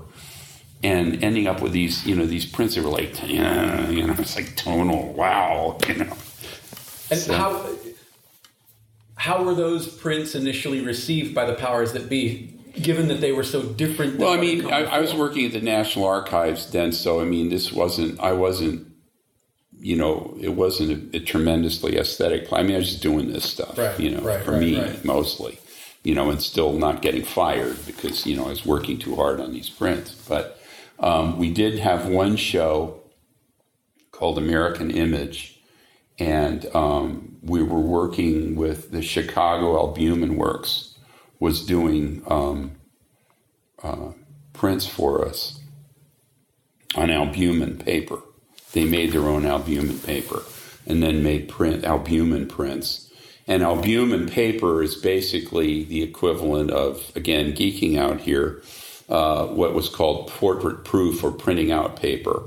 and 0.82 1.22
ending 1.22 1.46
up 1.46 1.60
with 1.60 1.72
these, 1.72 2.06
you 2.06 2.14
know, 2.14 2.26
these 2.26 2.46
prints 2.46 2.74
that 2.74 2.84
were 2.84 2.90
like, 2.90 3.20
yeah, 3.28 3.88
you 3.90 4.06
know, 4.06 4.14
it's 4.18 4.36
like 4.36 4.56
tonal, 4.56 5.12
wow, 5.12 5.78
you 5.86 5.94
know. 5.94 6.16
And 7.10 7.20
So- 7.20 7.34
how 7.34 7.66
how 9.16 9.44
were 9.44 9.54
those 9.54 9.86
prints 9.86 10.34
initially 10.34 10.80
received 10.80 11.34
by 11.34 11.44
the 11.44 11.52
powers 11.52 11.92
that 11.92 12.08
be, 12.08 12.54
given 12.80 13.08
that 13.08 13.20
they 13.20 13.32
were 13.32 13.44
so 13.44 13.62
different? 13.62 14.18
Well, 14.18 14.32
I 14.32 14.38
mean, 14.40 14.64
I, 14.72 14.84
I 14.84 15.00
was 15.00 15.12
working 15.14 15.44
at 15.44 15.52
the 15.52 15.60
National 15.60 16.06
Archives 16.06 16.70
then, 16.70 16.90
so 16.92 17.20
I 17.20 17.24
mean, 17.24 17.50
this 17.50 17.70
wasn't, 17.70 18.18
I 18.18 18.32
wasn't, 18.32 18.86
you 19.78 19.94
know, 19.96 20.34
it 20.40 20.50
wasn't 20.54 21.14
a, 21.14 21.18
a 21.18 21.20
tremendously 21.20 21.98
aesthetic. 21.98 22.50
I 22.50 22.62
mean, 22.62 22.76
I 22.76 22.78
was 22.78 22.88
just 22.88 23.02
doing 23.02 23.30
this 23.30 23.44
stuff, 23.44 23.76
Right, 23.76 24.00
you 24.00 24.10
know, 24.10 24.22
right, 24.22 24.42
for 24.42 24.52
right, 24.52 24.60
me 24.60 24.96
mostly, 25.04 25.58
you 26.02 26.14
know, 26.14 26.30
and 26.30 26.40
still 26.40 26.72
not 26.72 27.02
getting 27.02 27.22
fired 27.22 27.84
because, 27.84 28.24
you 28.26 28.36
know, 28.36 28.46
I 28.46 28.48
was 28.48 28.64
working 28.64 28.98
too 28.98 29.16
hard 29.16 29.38
on 29.40 29.52
these 29.52 29.68
prints. 29.68 30.12
But 30.12 30.58
um, 31.00 31.38
we 31.38 31.50
did 31.50 31.78
have 31.78 32.06
one 32.06 32.36
show 32.36 33.02
called 34.12 34.38
American 34.38 34.90
Image, 34.90 35.60
and 36.18 36.66
um, 36.74 37.36
we 37.42 37.62
were 37.62 37.80
working 37.80 38.54
with 38.54 38.90
the 38.90 39.02
Chicago 39.02 39.76
Albumen 39.76 40.36
Works 40.36 40.90
was 41.38 41.64
doing 41.64 42.22
um, 42.28 42.72
uh, 43.82 44.12
prints 44.52 44.86
for 44.86 45.26
us 45.26 45.58
on 46.94 47.10
albumen 47.10 47.78
paper. 47.78 48.18
They 48.72 48.84
made 48.84 49.12
their 49.12 49.26
own 49.26 49.46
albumen 49.46 49.98
paper 50.00 50.42
and 50.86 51.02
then 51.02 51.22
made 51.22 51.48
print 51.48 51.84
albumen 51.84 52.46
prints. 52.46 53.10
And 53.46 53.62
albumen 53.62 54.28
paper 54.28 54.82
is 54.82 54.94
basically 54.94 55.82
the 55.84 56.02
equivalent 56.02 56.70
of, 56.70 57.10
again, 57.16 57.52
geeking 57.52 57.98
out 57.98 58.20
here, 58.20 58.62
uh, 59.10 59.46
what 59.46 59.74
was 59.74 59.88
called 59.88 60.28
portrait 60.28 60.84
proof 60.84 61.24
or 61.24 61.32
printing 61.32 61.72
out 61.72 61.96
paper 61.96 62.44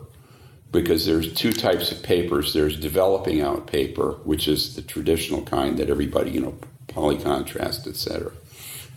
because 0.71 1.05
there's 1.05 1.31
two 1.33 1.53
types 1.53 1.91
of 1.91 2.01
papers. 2.01 2.53
There's 2.53 2.77
developing 2.77 3.41
out 3.41 3.67
paper, 3.67 4.13
which 4.23 4.47
is 4.47 4.75
the 4.75 4.81
traditional 4.81 5.43
kind 5.43 5.77
that 5.77 5.89
everybody, 5.89 6.31
you 6.31 6.41
know, 6.41 6.57
polycontrast, 6.87 7.87
etc. 7.87 8.31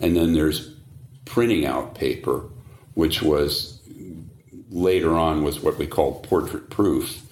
And 0.01 0.17
then 0.17 0.33
there's 0.33 0.75
printing 1.27 1.67
out 1.67 1.95
paper, 1.95 2.45
which 2.95 3.23
was 3.23 3.79
later 4.71 5.15
on 5.15 5.45
was 5.45 5.61
what 5.61 5.77
we 5.77 5.87
called 5.87 6.23
portrait 6.23 6.71
proof. 6.71 7.23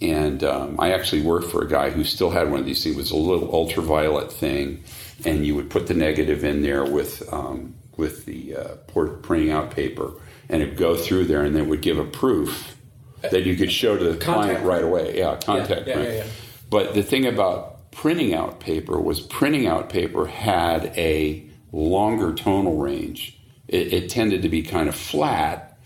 And 0.00 0.44
um, 0.44 0.78
I 0.78 0.92
actually 0.92 1.22
worked 1.22 1.50
for 1.50 1.62
a 1.62 1.68
guy 1.68 1.90
who 1.90 2.04
still 2.04 2.30
had 2.30 2.50
one 2.50 2.60
of 2.60 2.66
these 2.66 2.84
things. 2.84 2.94
It 2.94 2.98
was 2.98 3.10
a 3.10 3.16
little 3.16 3.52
ultraviolet 3.52 4.32
thing, 4.32 4.84
and 5.24 5.44
you 5.44 5.56
would 5.56 5.70
put 5.70 5.88
the 5.88 5.94
negative 5.94 6.44
in 6.44 6.62
there 6.62 6.84
with 6.84 7.32
um, 7.32 7.74
with 7.98 8.24
the 8.24 8.56
uh, 8.56 8.74
port 8.86 9.20
printing 9.22 9.50
out 9.50 9.70
paper, 9.70 10.12
and 10.48 10.62
it 10.62 10.70
would 10.70 10.78
go 10.78 10.96
through 10.96 11.26
there, 11.26 11.42
and 11.42 11.54
they 11.54 11.60
would 11.60 11.82
give 11.82 11.98
a 11.98 12.04
proof 12.04 12.76
that 13.20 13.44
you 13.44 13.56
could 13.56 13.70
show 13.70 13.98
to 13.98 14.04
the 14.12 14.16
client 14.16 14.64
right 14.64 14.82
away. 14.82 15.18
Yeah, 15.18 15.36
contact 15.44 15.86
yeah, 15.86 15.94
print. 15.94 16.08
yeah, 16.08 16.16
yeah. 16.18 16.26
But 16.70 16.94
the 16.94 17.02
thing 17.02 17.26
about 17.26 17.90
printing 17.90 18.32
out 18.32 18.60
paper 18.60 18.98
was 19.00 19.20
printing 19.20 19.66
out 19.66 19.90
paper 19.90 20.26
had 20.26 20.86
a 20.96 21.44
longer 21.72 22.32
tonal 22.32 22.76
range. 22.76 23.38
It, 23.66 23.92
it 23.92 24.10
tended 24.10 24.42
to 24.42 24.48
be 24.48 24.62
kind 24.62 24.88
of 24.88 24.94
flat, 24.94 25.76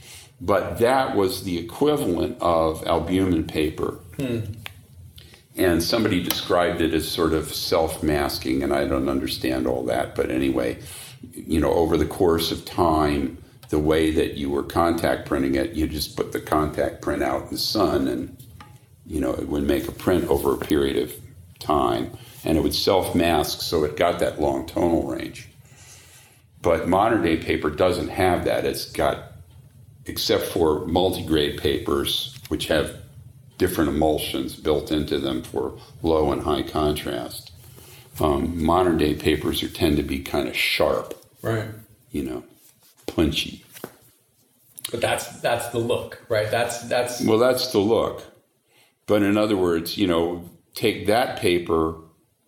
but 0.41 0.79
that 0.79 1.17
was 1.17 1.45
the 1.45 1.59
equivalent 1.59 2.37
of 2.41 2.87
albumen 2.87 3.47
paper. 3.47 3.99
Hmm. 4.17 4.41
And 5.57 5.83
somebody 5.83 6.23
described 6.23 6.81
it 6.81 6.95
as 6.95 7.07
sort 7.07 7.35
of 7.35 7.53
self 7.53 8.03
masking, 8.03 8.63
and 8.63 8.73
I 8.73 8.87
don't 8.87 9.09
understand 9.09 9.67
all 9.67 9.85
that. 9.85 10.15
But 10.15 10.31
anyway, 10.31 10.79
you 11.33 11.61
know, 11.61 11.73
over 11.73 11.97
the 11.97 12.07
course 12.07 12.51
of 12.51 12.65
time, 12.65 13.39
the 13.69 13.79
way 13.79 14.11
that 14.11 14.35
you 14.35 14.51
were 14.51 14.63
contact 14.63 15.27
printing 15.27 15.55
it, 15.55 15.73
you 15.73 15.87
just 15.87 16.17
put 16.17 16.33
the 16.33 16.41
contact 16.41 17.01
print 17.01 17.23
out 17.23 17.45
in 17.45 17.49
the 17.49 17.59
sun, 17.59 18.09
and 18.09 18.37
you 19.07 19.21
know, 19.21 19.33
it 19.33 19.49
would 19.49 19.63
make 19.63 19.89
a 19.89 19.93
print 19.93 20.29
over 20.29 20.55
a 20.55 20.59
period 20.59 20.97
of 20.97 21.15
time, 21.59 22.11
and 22.45 22.59
it 22.59 22.63
would 22.63 22.75
self 22.75 23.15
mask, 23.15 23.63
so 23.63 23.85
it 23.85 23.97
got 23.97 24.19
that 24.19 24.41
long 24.41 24.67
tonal 24.67 25.05
range. 25.05 25.49
But 26.61 26.89
modern 26.89 27.23
day 27.23 27.37
paper 27.39 27.71
doesn't 27.71 28.09
have 28.09 28.45
that. 28.45 28.65
It's 28.65 28.91
got, 28.93 29.33
except 30.07 30.45
for 30.45 30.87
multi-grade 30.87 31.59
papers, 31.59 32.39
which 32.49 32.67
have 32.67 32.97
different 33.59 33.91
emulsions 33.91 34.55
built 34.55 34.91
into 34.93 35.19
them 35.19 35.43
for 35.43 35.79
low 36.03 36.33
and 36.33 36.43
high 36.43 36.63
contrast. 36.63 37.52
Um, 38.21 38.63
modern 38.63 38.99
day 38.99 39.15
papers 39.15 39.63
are 39.63 39.69
tend 39.69 39.97
to 39.97 40.03
be 40.03 40.21
kind 40.21 40.47
of 40.49 40.57
sharp, 40.57 41.15
Right. 41.41 41.69
you 42.11 42.23
know, 42.23 42.45
punchy. 43.07 43.65
But 44.91 45.01
that's 45.01 45.41
that's 45.41 45.69
the 45.69 45.79
look, 45.79 46.23
right? 46.29 46.51
That's 46.51 46.83
that's 46.83 47.23
Well, 47.23 47.39
that's 47.39 47.73
the 47.73 47.79
look. 47.79 48.23
But 49.07 49.23
in 49.23 49.37
other 49.39 49.57
words, 49.57 49.97
you 49.97 50.07
know, 50.07 50.45
take 50.75 51.07
that 51.07 51.39
paper, 51.39 51.95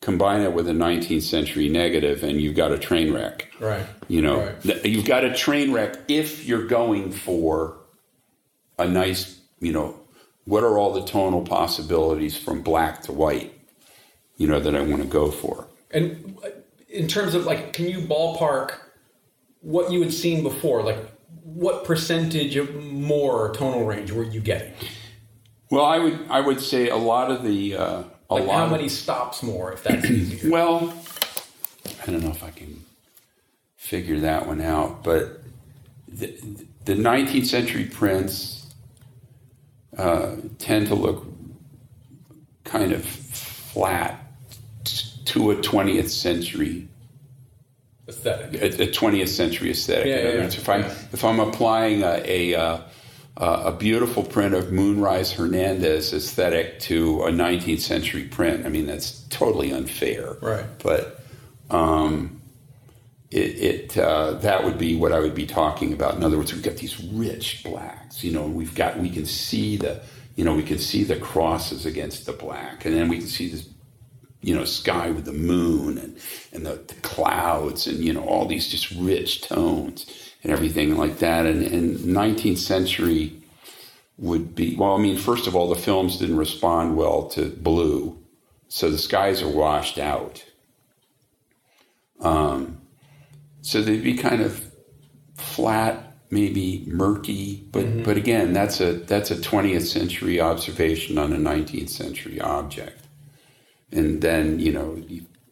combine 0.03 0.43
it 0.43 0.53
with 0.53 0.69
a 0.69 0.73
19th 0.73 1.23
century 1.23 1.69
negative, 1.71 2.23
and 2.23 2.41
you've 2.41 2.55
got 2.57 2.71
a 2.71 2.79
train 2.79 3.13
wreck. 3.15 3.49
right. 3.59 3.87
You 4.09 4.21
know, 4.21 4.41
Right. 4.41 4.63
Th- 4.63 4.85
you've 4.85 5.07
got 5.07 5.25
a 5.25 5.33
train 5.35 5.73
wreck 5.73 5.97
if 6.09 6.47
you're 6.47 6.67
going 6.67 7.11
for 7.11 7.79
a 8.79 8.87
nice, 8.87 9.41
you 9.61 9.73
know, 9.73 9.99
what 10.45 10.63
are 10.63 10.77
all 10.79 10.93
the 10.93 11.05
tonal 11.07 11.43
possibilities 11.43 12.37
from 12.37 12.61
black 12.61 13.03
to 13.05 13.13
white, 13.13 13.54
you 14.37 14.47
know, 14.47 14.61
that 14.61 14.75
I 14.75 14.81
want 14.83 15.03
to 15.03 15.09
go 15.09 15.31
for? 15.31 15.67
And 15.91 16.39
in 16.89 17.07
terms 17.09 17.35
of 17.35 17.45
like, 17.47 17.73
can 17.73 17.89
you 17.89 17.99
ballpark 18.01 18.77
what 19.61 19.91
you 19.93 20.01
had 20.03 20.13
seen 20.13 20.43
before? 20.43 20.83
Like, 20.83 20.99
what 21.43 21.85
percentage 21.85 22.57
of 22.57 22.75
more 22.83 23.53
tonal 23.55 23.85
range 23.85 24.11
were 24.13 24.25
you 24.25 24.41
getting? 24.41 24.73
Well, 25.71 25.85
I 25.85 25.99
would 25.99 26.27
I 26.31 26.41
would 26.41 26.61
say 26.61 26.89
a 26.89 26.97
lot 26.97 27.31
of 27.31 27.43
the 27.43 27.77
uh, 27.77 28.03
a 28.31 28.35
Like, 28.35 28.47
lot 28.47 28.57
how 28.57 28.65
of- 28.67 28.71
many 28.73 28.89
stops 28.89 29.43
more, 29.43 29.73
if 29.73 29.83
that's 29.83 30.05
easier? 30.11 30.51
Well, 30.51 30.95
I 32.07 32.11
don't 32.11 32.23
know 32.23 32.31
if 32.31 32.43
I 32.43 32.51
can 32.51 32.85
figure 33.77 34.21
that 34.21 34.47
one 34.47 34.61
out, 34.61 35.03
but 35.05 35.43
the, 36.09 36.35
the 36.85 36.95
19th 36.95 37.47
century 37.47 37.85
prints 37.85 38.67
uh, 39.99 40.37
tend 40.59 40.87
to 40.89 40.95
look 40.95 41.27
kind 42.65 42.93
of 42.93 43.05
flat 43.05 44.24
to 45.27 45.51
a 45.51 45.57
20th 45.57 46.09
century 46.09 46.89
Aesthetic. 48.09 48.61
a, 48.61 48.83
a 48.83 48.87
20th 48.89 49.29
century 49.29 49.71
aesthetic. 49.71 50.07
Yeah, 50.07 50.17
yeah, 50.17 50.29
other 50.29 50.39
yeah. 50.39 50.45
if 50.45 50.69
I'm 50.69 50.85
if 50.85 51.25
I'm 51.25 51.41
applying 51.41 52.03
a 52.03 52.53
a, 52.53 52.59
uh, 52.59 52.83
a 53.37 53.73
beautiful 53.73 54.23
print 54.23 54.55
of 54.55 54.73
Moonrise 54.73 55.33
Hernandez 55.33 56.13
aesthetic 56.13 56.81
to 56.81 57.23
a 57.23 57.31
19th 57.31 57.81
century 57.81 58.25
print, 58.25 58.67
I 58.67 58.69
mean 58.69 58.87
that's 58.87 59.23
totally 59.31 59.73
unfair. 59.73 60.37
Right. 60.43 60.67
But 60.83 61.21
um, 61.71 62.43
it, 63.31 63.39
it 63.39 63.99
uh, 63.99 64.33
that 64.35 64.65
would 64.65 64.77
be 64.77 64.97
what 64.97 65.13
I 65.13 65.19
would 65.21 65.35
be 65.35 65.47
talking 65.47 65.95
about. 65.95 66.15
In 66.15 66.23
other 66.23 66.37
words, 66.37 66.53
we've 66.53 66.63
got 66.63 66.77
these 66.77 67.03
rich 67.05 67.65
blacks. 67.65 68.23
You 68.23 68.33
know, 68.33 68.47
we've 68.47 68.75
got 68.75 68.99
we 68.99 69.09
can 69.09 69.25
see 69.25 69.79
the 69.79 70.03
you 70.37 70.45
know 70.45 70.55
we 70.55 70.63
can 70.63 70.79
see 70.79 71.05
the 71.05 71.17
crosses 71.17 71.87
against 71.87 72.27
the 72.27 72.33
black, 72.33 72.85
and 72.85 72.95
then 72.95 73.09
we 73.09 73.19
can 73.19 73.29
see 73.29 73.49
this 73.49 73.67
you 74.45 74.55
know 74.55 74.65
sky 74.65 75.11
with 75.11 75.25
the 75.25 75.33
moon 75.33 75.97
and 75.99 76.17
and 76.53 76.67
the, 76.67 76.75
the 76.87 76.95
clouds 77.03 77.87
and 77.87 78.05
you 78.05 78.13
know 78.13 78.25
all 78.25 78.47
these 78.47 78.69
just 78.69 78.91
rich 78.93 79.43
tones 79.43 80.07
and 80.45 80.53
everything 80.53 80.97
like 80.97 81.19
that. 81.19 81.47
And, 81.47 81.65
and 81.65 81.99
19th 81.99 82.59
century 82.59 83.33
would 84.19 84.55
be 84.55 84.77
well. 84.77 84.95
I 84.95 84.99
mean, 84.99 85.17
first 85.17 85.47
of 85.47 85.57
all, 85.57 85.69
the 85.69 85.81
films 85.81 86.19
didn't 86.19 86.37
respond 86.37 86.97
well 86.97 87.27
to 87.31 87.49
blue, 87.49 88.19
so 88.69 88.91
the 88.91 88.99
skies 88.99 89.43
are 89.43 89.49
washed 89.49 89.99
out. 89.99 90.45
Um, 92.21 92.81
so 93.63 93.81
they'd 93.81 94.05
be 94.05 94.15
kind 94.15 94.43
of 94.43 94.71
flat, 95.37 96.15
maybe 96.31 96.85
murky, 96.87 97.67
but 97.73 98.05
but 98.05 98.17
again, 98.17 98.53
that's 98.53 98.81
a 98.81 98.93
that's 98.93 99.31
a 99.31 99.37
20th 99.37 99.87
century 99.87 100.41
observation 100.41 101.19
on 101.19 101.33
a 101.33 101.37
19th 101.37 101.89
century 101.89 102.41
object. 102.41 103.04
And 103.95 104.21
then 104.21 104.59
you 104.59 104.73
know 104.73 105.03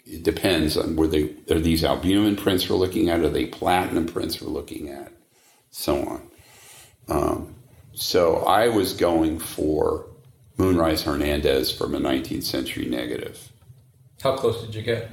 it 0.05 0.22
depends 0.22 0.76
on 0.76 0.96
where 0.96 1.09
they 1.09 1.35
are 1.50 1.59
these 1.59 1.85
albumen 1.85 2.37
prints 2.37 2.68
we're 2.68 2.76
looking 2.76 3.09
at, 3.09 3.20
are 3.20 3.31
they 3.31 3.46
platinum 3.46 4.07
prints 4.07 4.42
we're 4.42 4.50
looking 4.50 4.90
at, 4.90 5.11
so 5.70 5.96
on. 6.02 6.31
Um, 7.09 7.55
so 7.94 8.38
I 8.38 8.68
was 8.68 8.92
going 8.92 9.38
for 9.38 10.07
Moonrise 10.59 11.02
Hernandez 11.02 11.72
from 11.72 11.94
a 11.94 11.98
19th 11.98 12.44
century 12.44 12.85
negative. 12.87 13.52
How 14.22 14.37
close 14.37 14.61
did 14.64 14.74
you 14.74 14.83
get? 14.83 15.11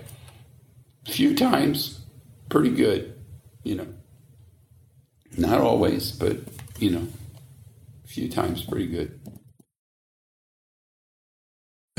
A 1.08 1.12
few 1.12 1.36
times, 1.36 2.02
pretty 2.50 2.72
good, 2.72 3.16
you 3.64 3.76
know. 3.76 3.88
Not 5.38 5.62
always, 5.62 6.12
but 6.12 6.38
you 6.78 6.92
know, 6.92 7.08
a 8.04 8.08
few 8.08 8.30
times 8.30 8.64
pretty 8.64 8.88
good. 8.88 9.20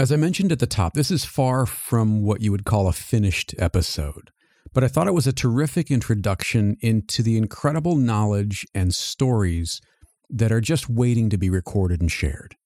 As 0.00 0.10
I 0.10 0.16
mentioned 0.16 0.50
at 0.50 0.60
the 0.60 0.66
top, 0.66 0.94
this 0.94 1.10
is 1.10 1.26
far 1.26 1.66
from 1.66 2.22
what 2.22 2.40
you 2.40 2.50
would 2.52 2.64
call 2.64 2.88
a 2.88 2.92
finished 2.94 3.54
episode, 3.58 4.30
but 4.72 4.82
I 4.82 4.88
thought 4.88 5.06
it 5.06 5.12
was 5.12 5.26
a 5.26 5.32
terrific 5.32 5.90
introduction 5.90 6.78
into 6.80 7.22
the 7.22 7.36
incredible 7.36 7.96
knowledge 7.96 8.66
and 8.74 8.94
stories 8.94 9.82
that 10.30 10.50
are 10.50 10.62
just 10.62 10.88
waiting 10.88 11.28
to 11.28 11.36
be 11.36 11.50
recorded 11.50 12.00
and 12.00 12.10
shared. 12.10 12.56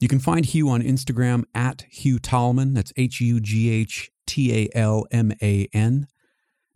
You 0.00 0.08
can 0.08 0.18
find 0.18 0.44
Hugh 0.44 0.68
on 0.70 0.82
Instagram 0.82 1.44
at 1.54 1.84
Hugh 1.88 2.18
Talman. 2.18 2.74
That's 2.74 2.92
H 2.96 3.20
U 3.20 3.38
G 3.38 3.70
H 3.70 4.10
T 4.26 4.52
A 4.52 4.76
L 4.76 5.06
M 5.12 5.30
A 5.40 5.68
N. 5.72 6.08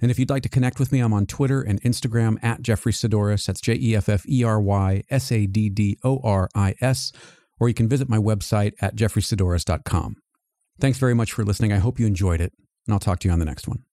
And 0.01 0.13
if 0.13 0.21
you'd 0.21 0.31
like 0.31 0.45
to 0.45 0.49
connect 0.49 0.79
with 0.79 0.93
me, 0.93 1.01
I'm 1.01 1.13
on 1.13 1.27
Twitter 1.27 1.63
and 1.63 1.83
Instagram 1.83 2.37
at 2.45 2.63
Jeffery 2.63 2.93
Saddoris. 2.93 3.47
That's 3.47 3.61
J 3.61 3.75
E 3.75 3.97
F 3.97 4.09
F 4.09 4.25
E 4.29 4.45
R 4.45 4.61
Y 4.61 5.03
S 5.11 5.33
A 5.33 5.47
D 5.47 5.69
D 5.69 5.99
O 6.05 6.21
R 6.23 6.49
I 6.55 6.77
S. 6.81 7.11
Or 7.61 7.69
you 7.69 7.75
can 7.75 7.89
visit 7.89 8.09
my 8.09 8.19
website 8.19 8.73
at 8.81 8.97
jefferysaddoris.com. 8.97 10.17
Thanks 10.81 10.99
very 10.99 11.15
much 11.15 11.33
for 11.33 11.45
listening. 11.45 11.73
I 11.73 11.79
hope 11.79 12.01
you 12.01 12.07
enjoyed 12.07 12.41
it, 12.41 12.53
and 12.87 12.95
I'll 12.95 13.01
talk 13.01 13.21
to 13.21 13.29
you 13.29 13.33
on 13.33 13.39
the 13.39 13.45
next 13.45 13.69
one. 13.69 13.85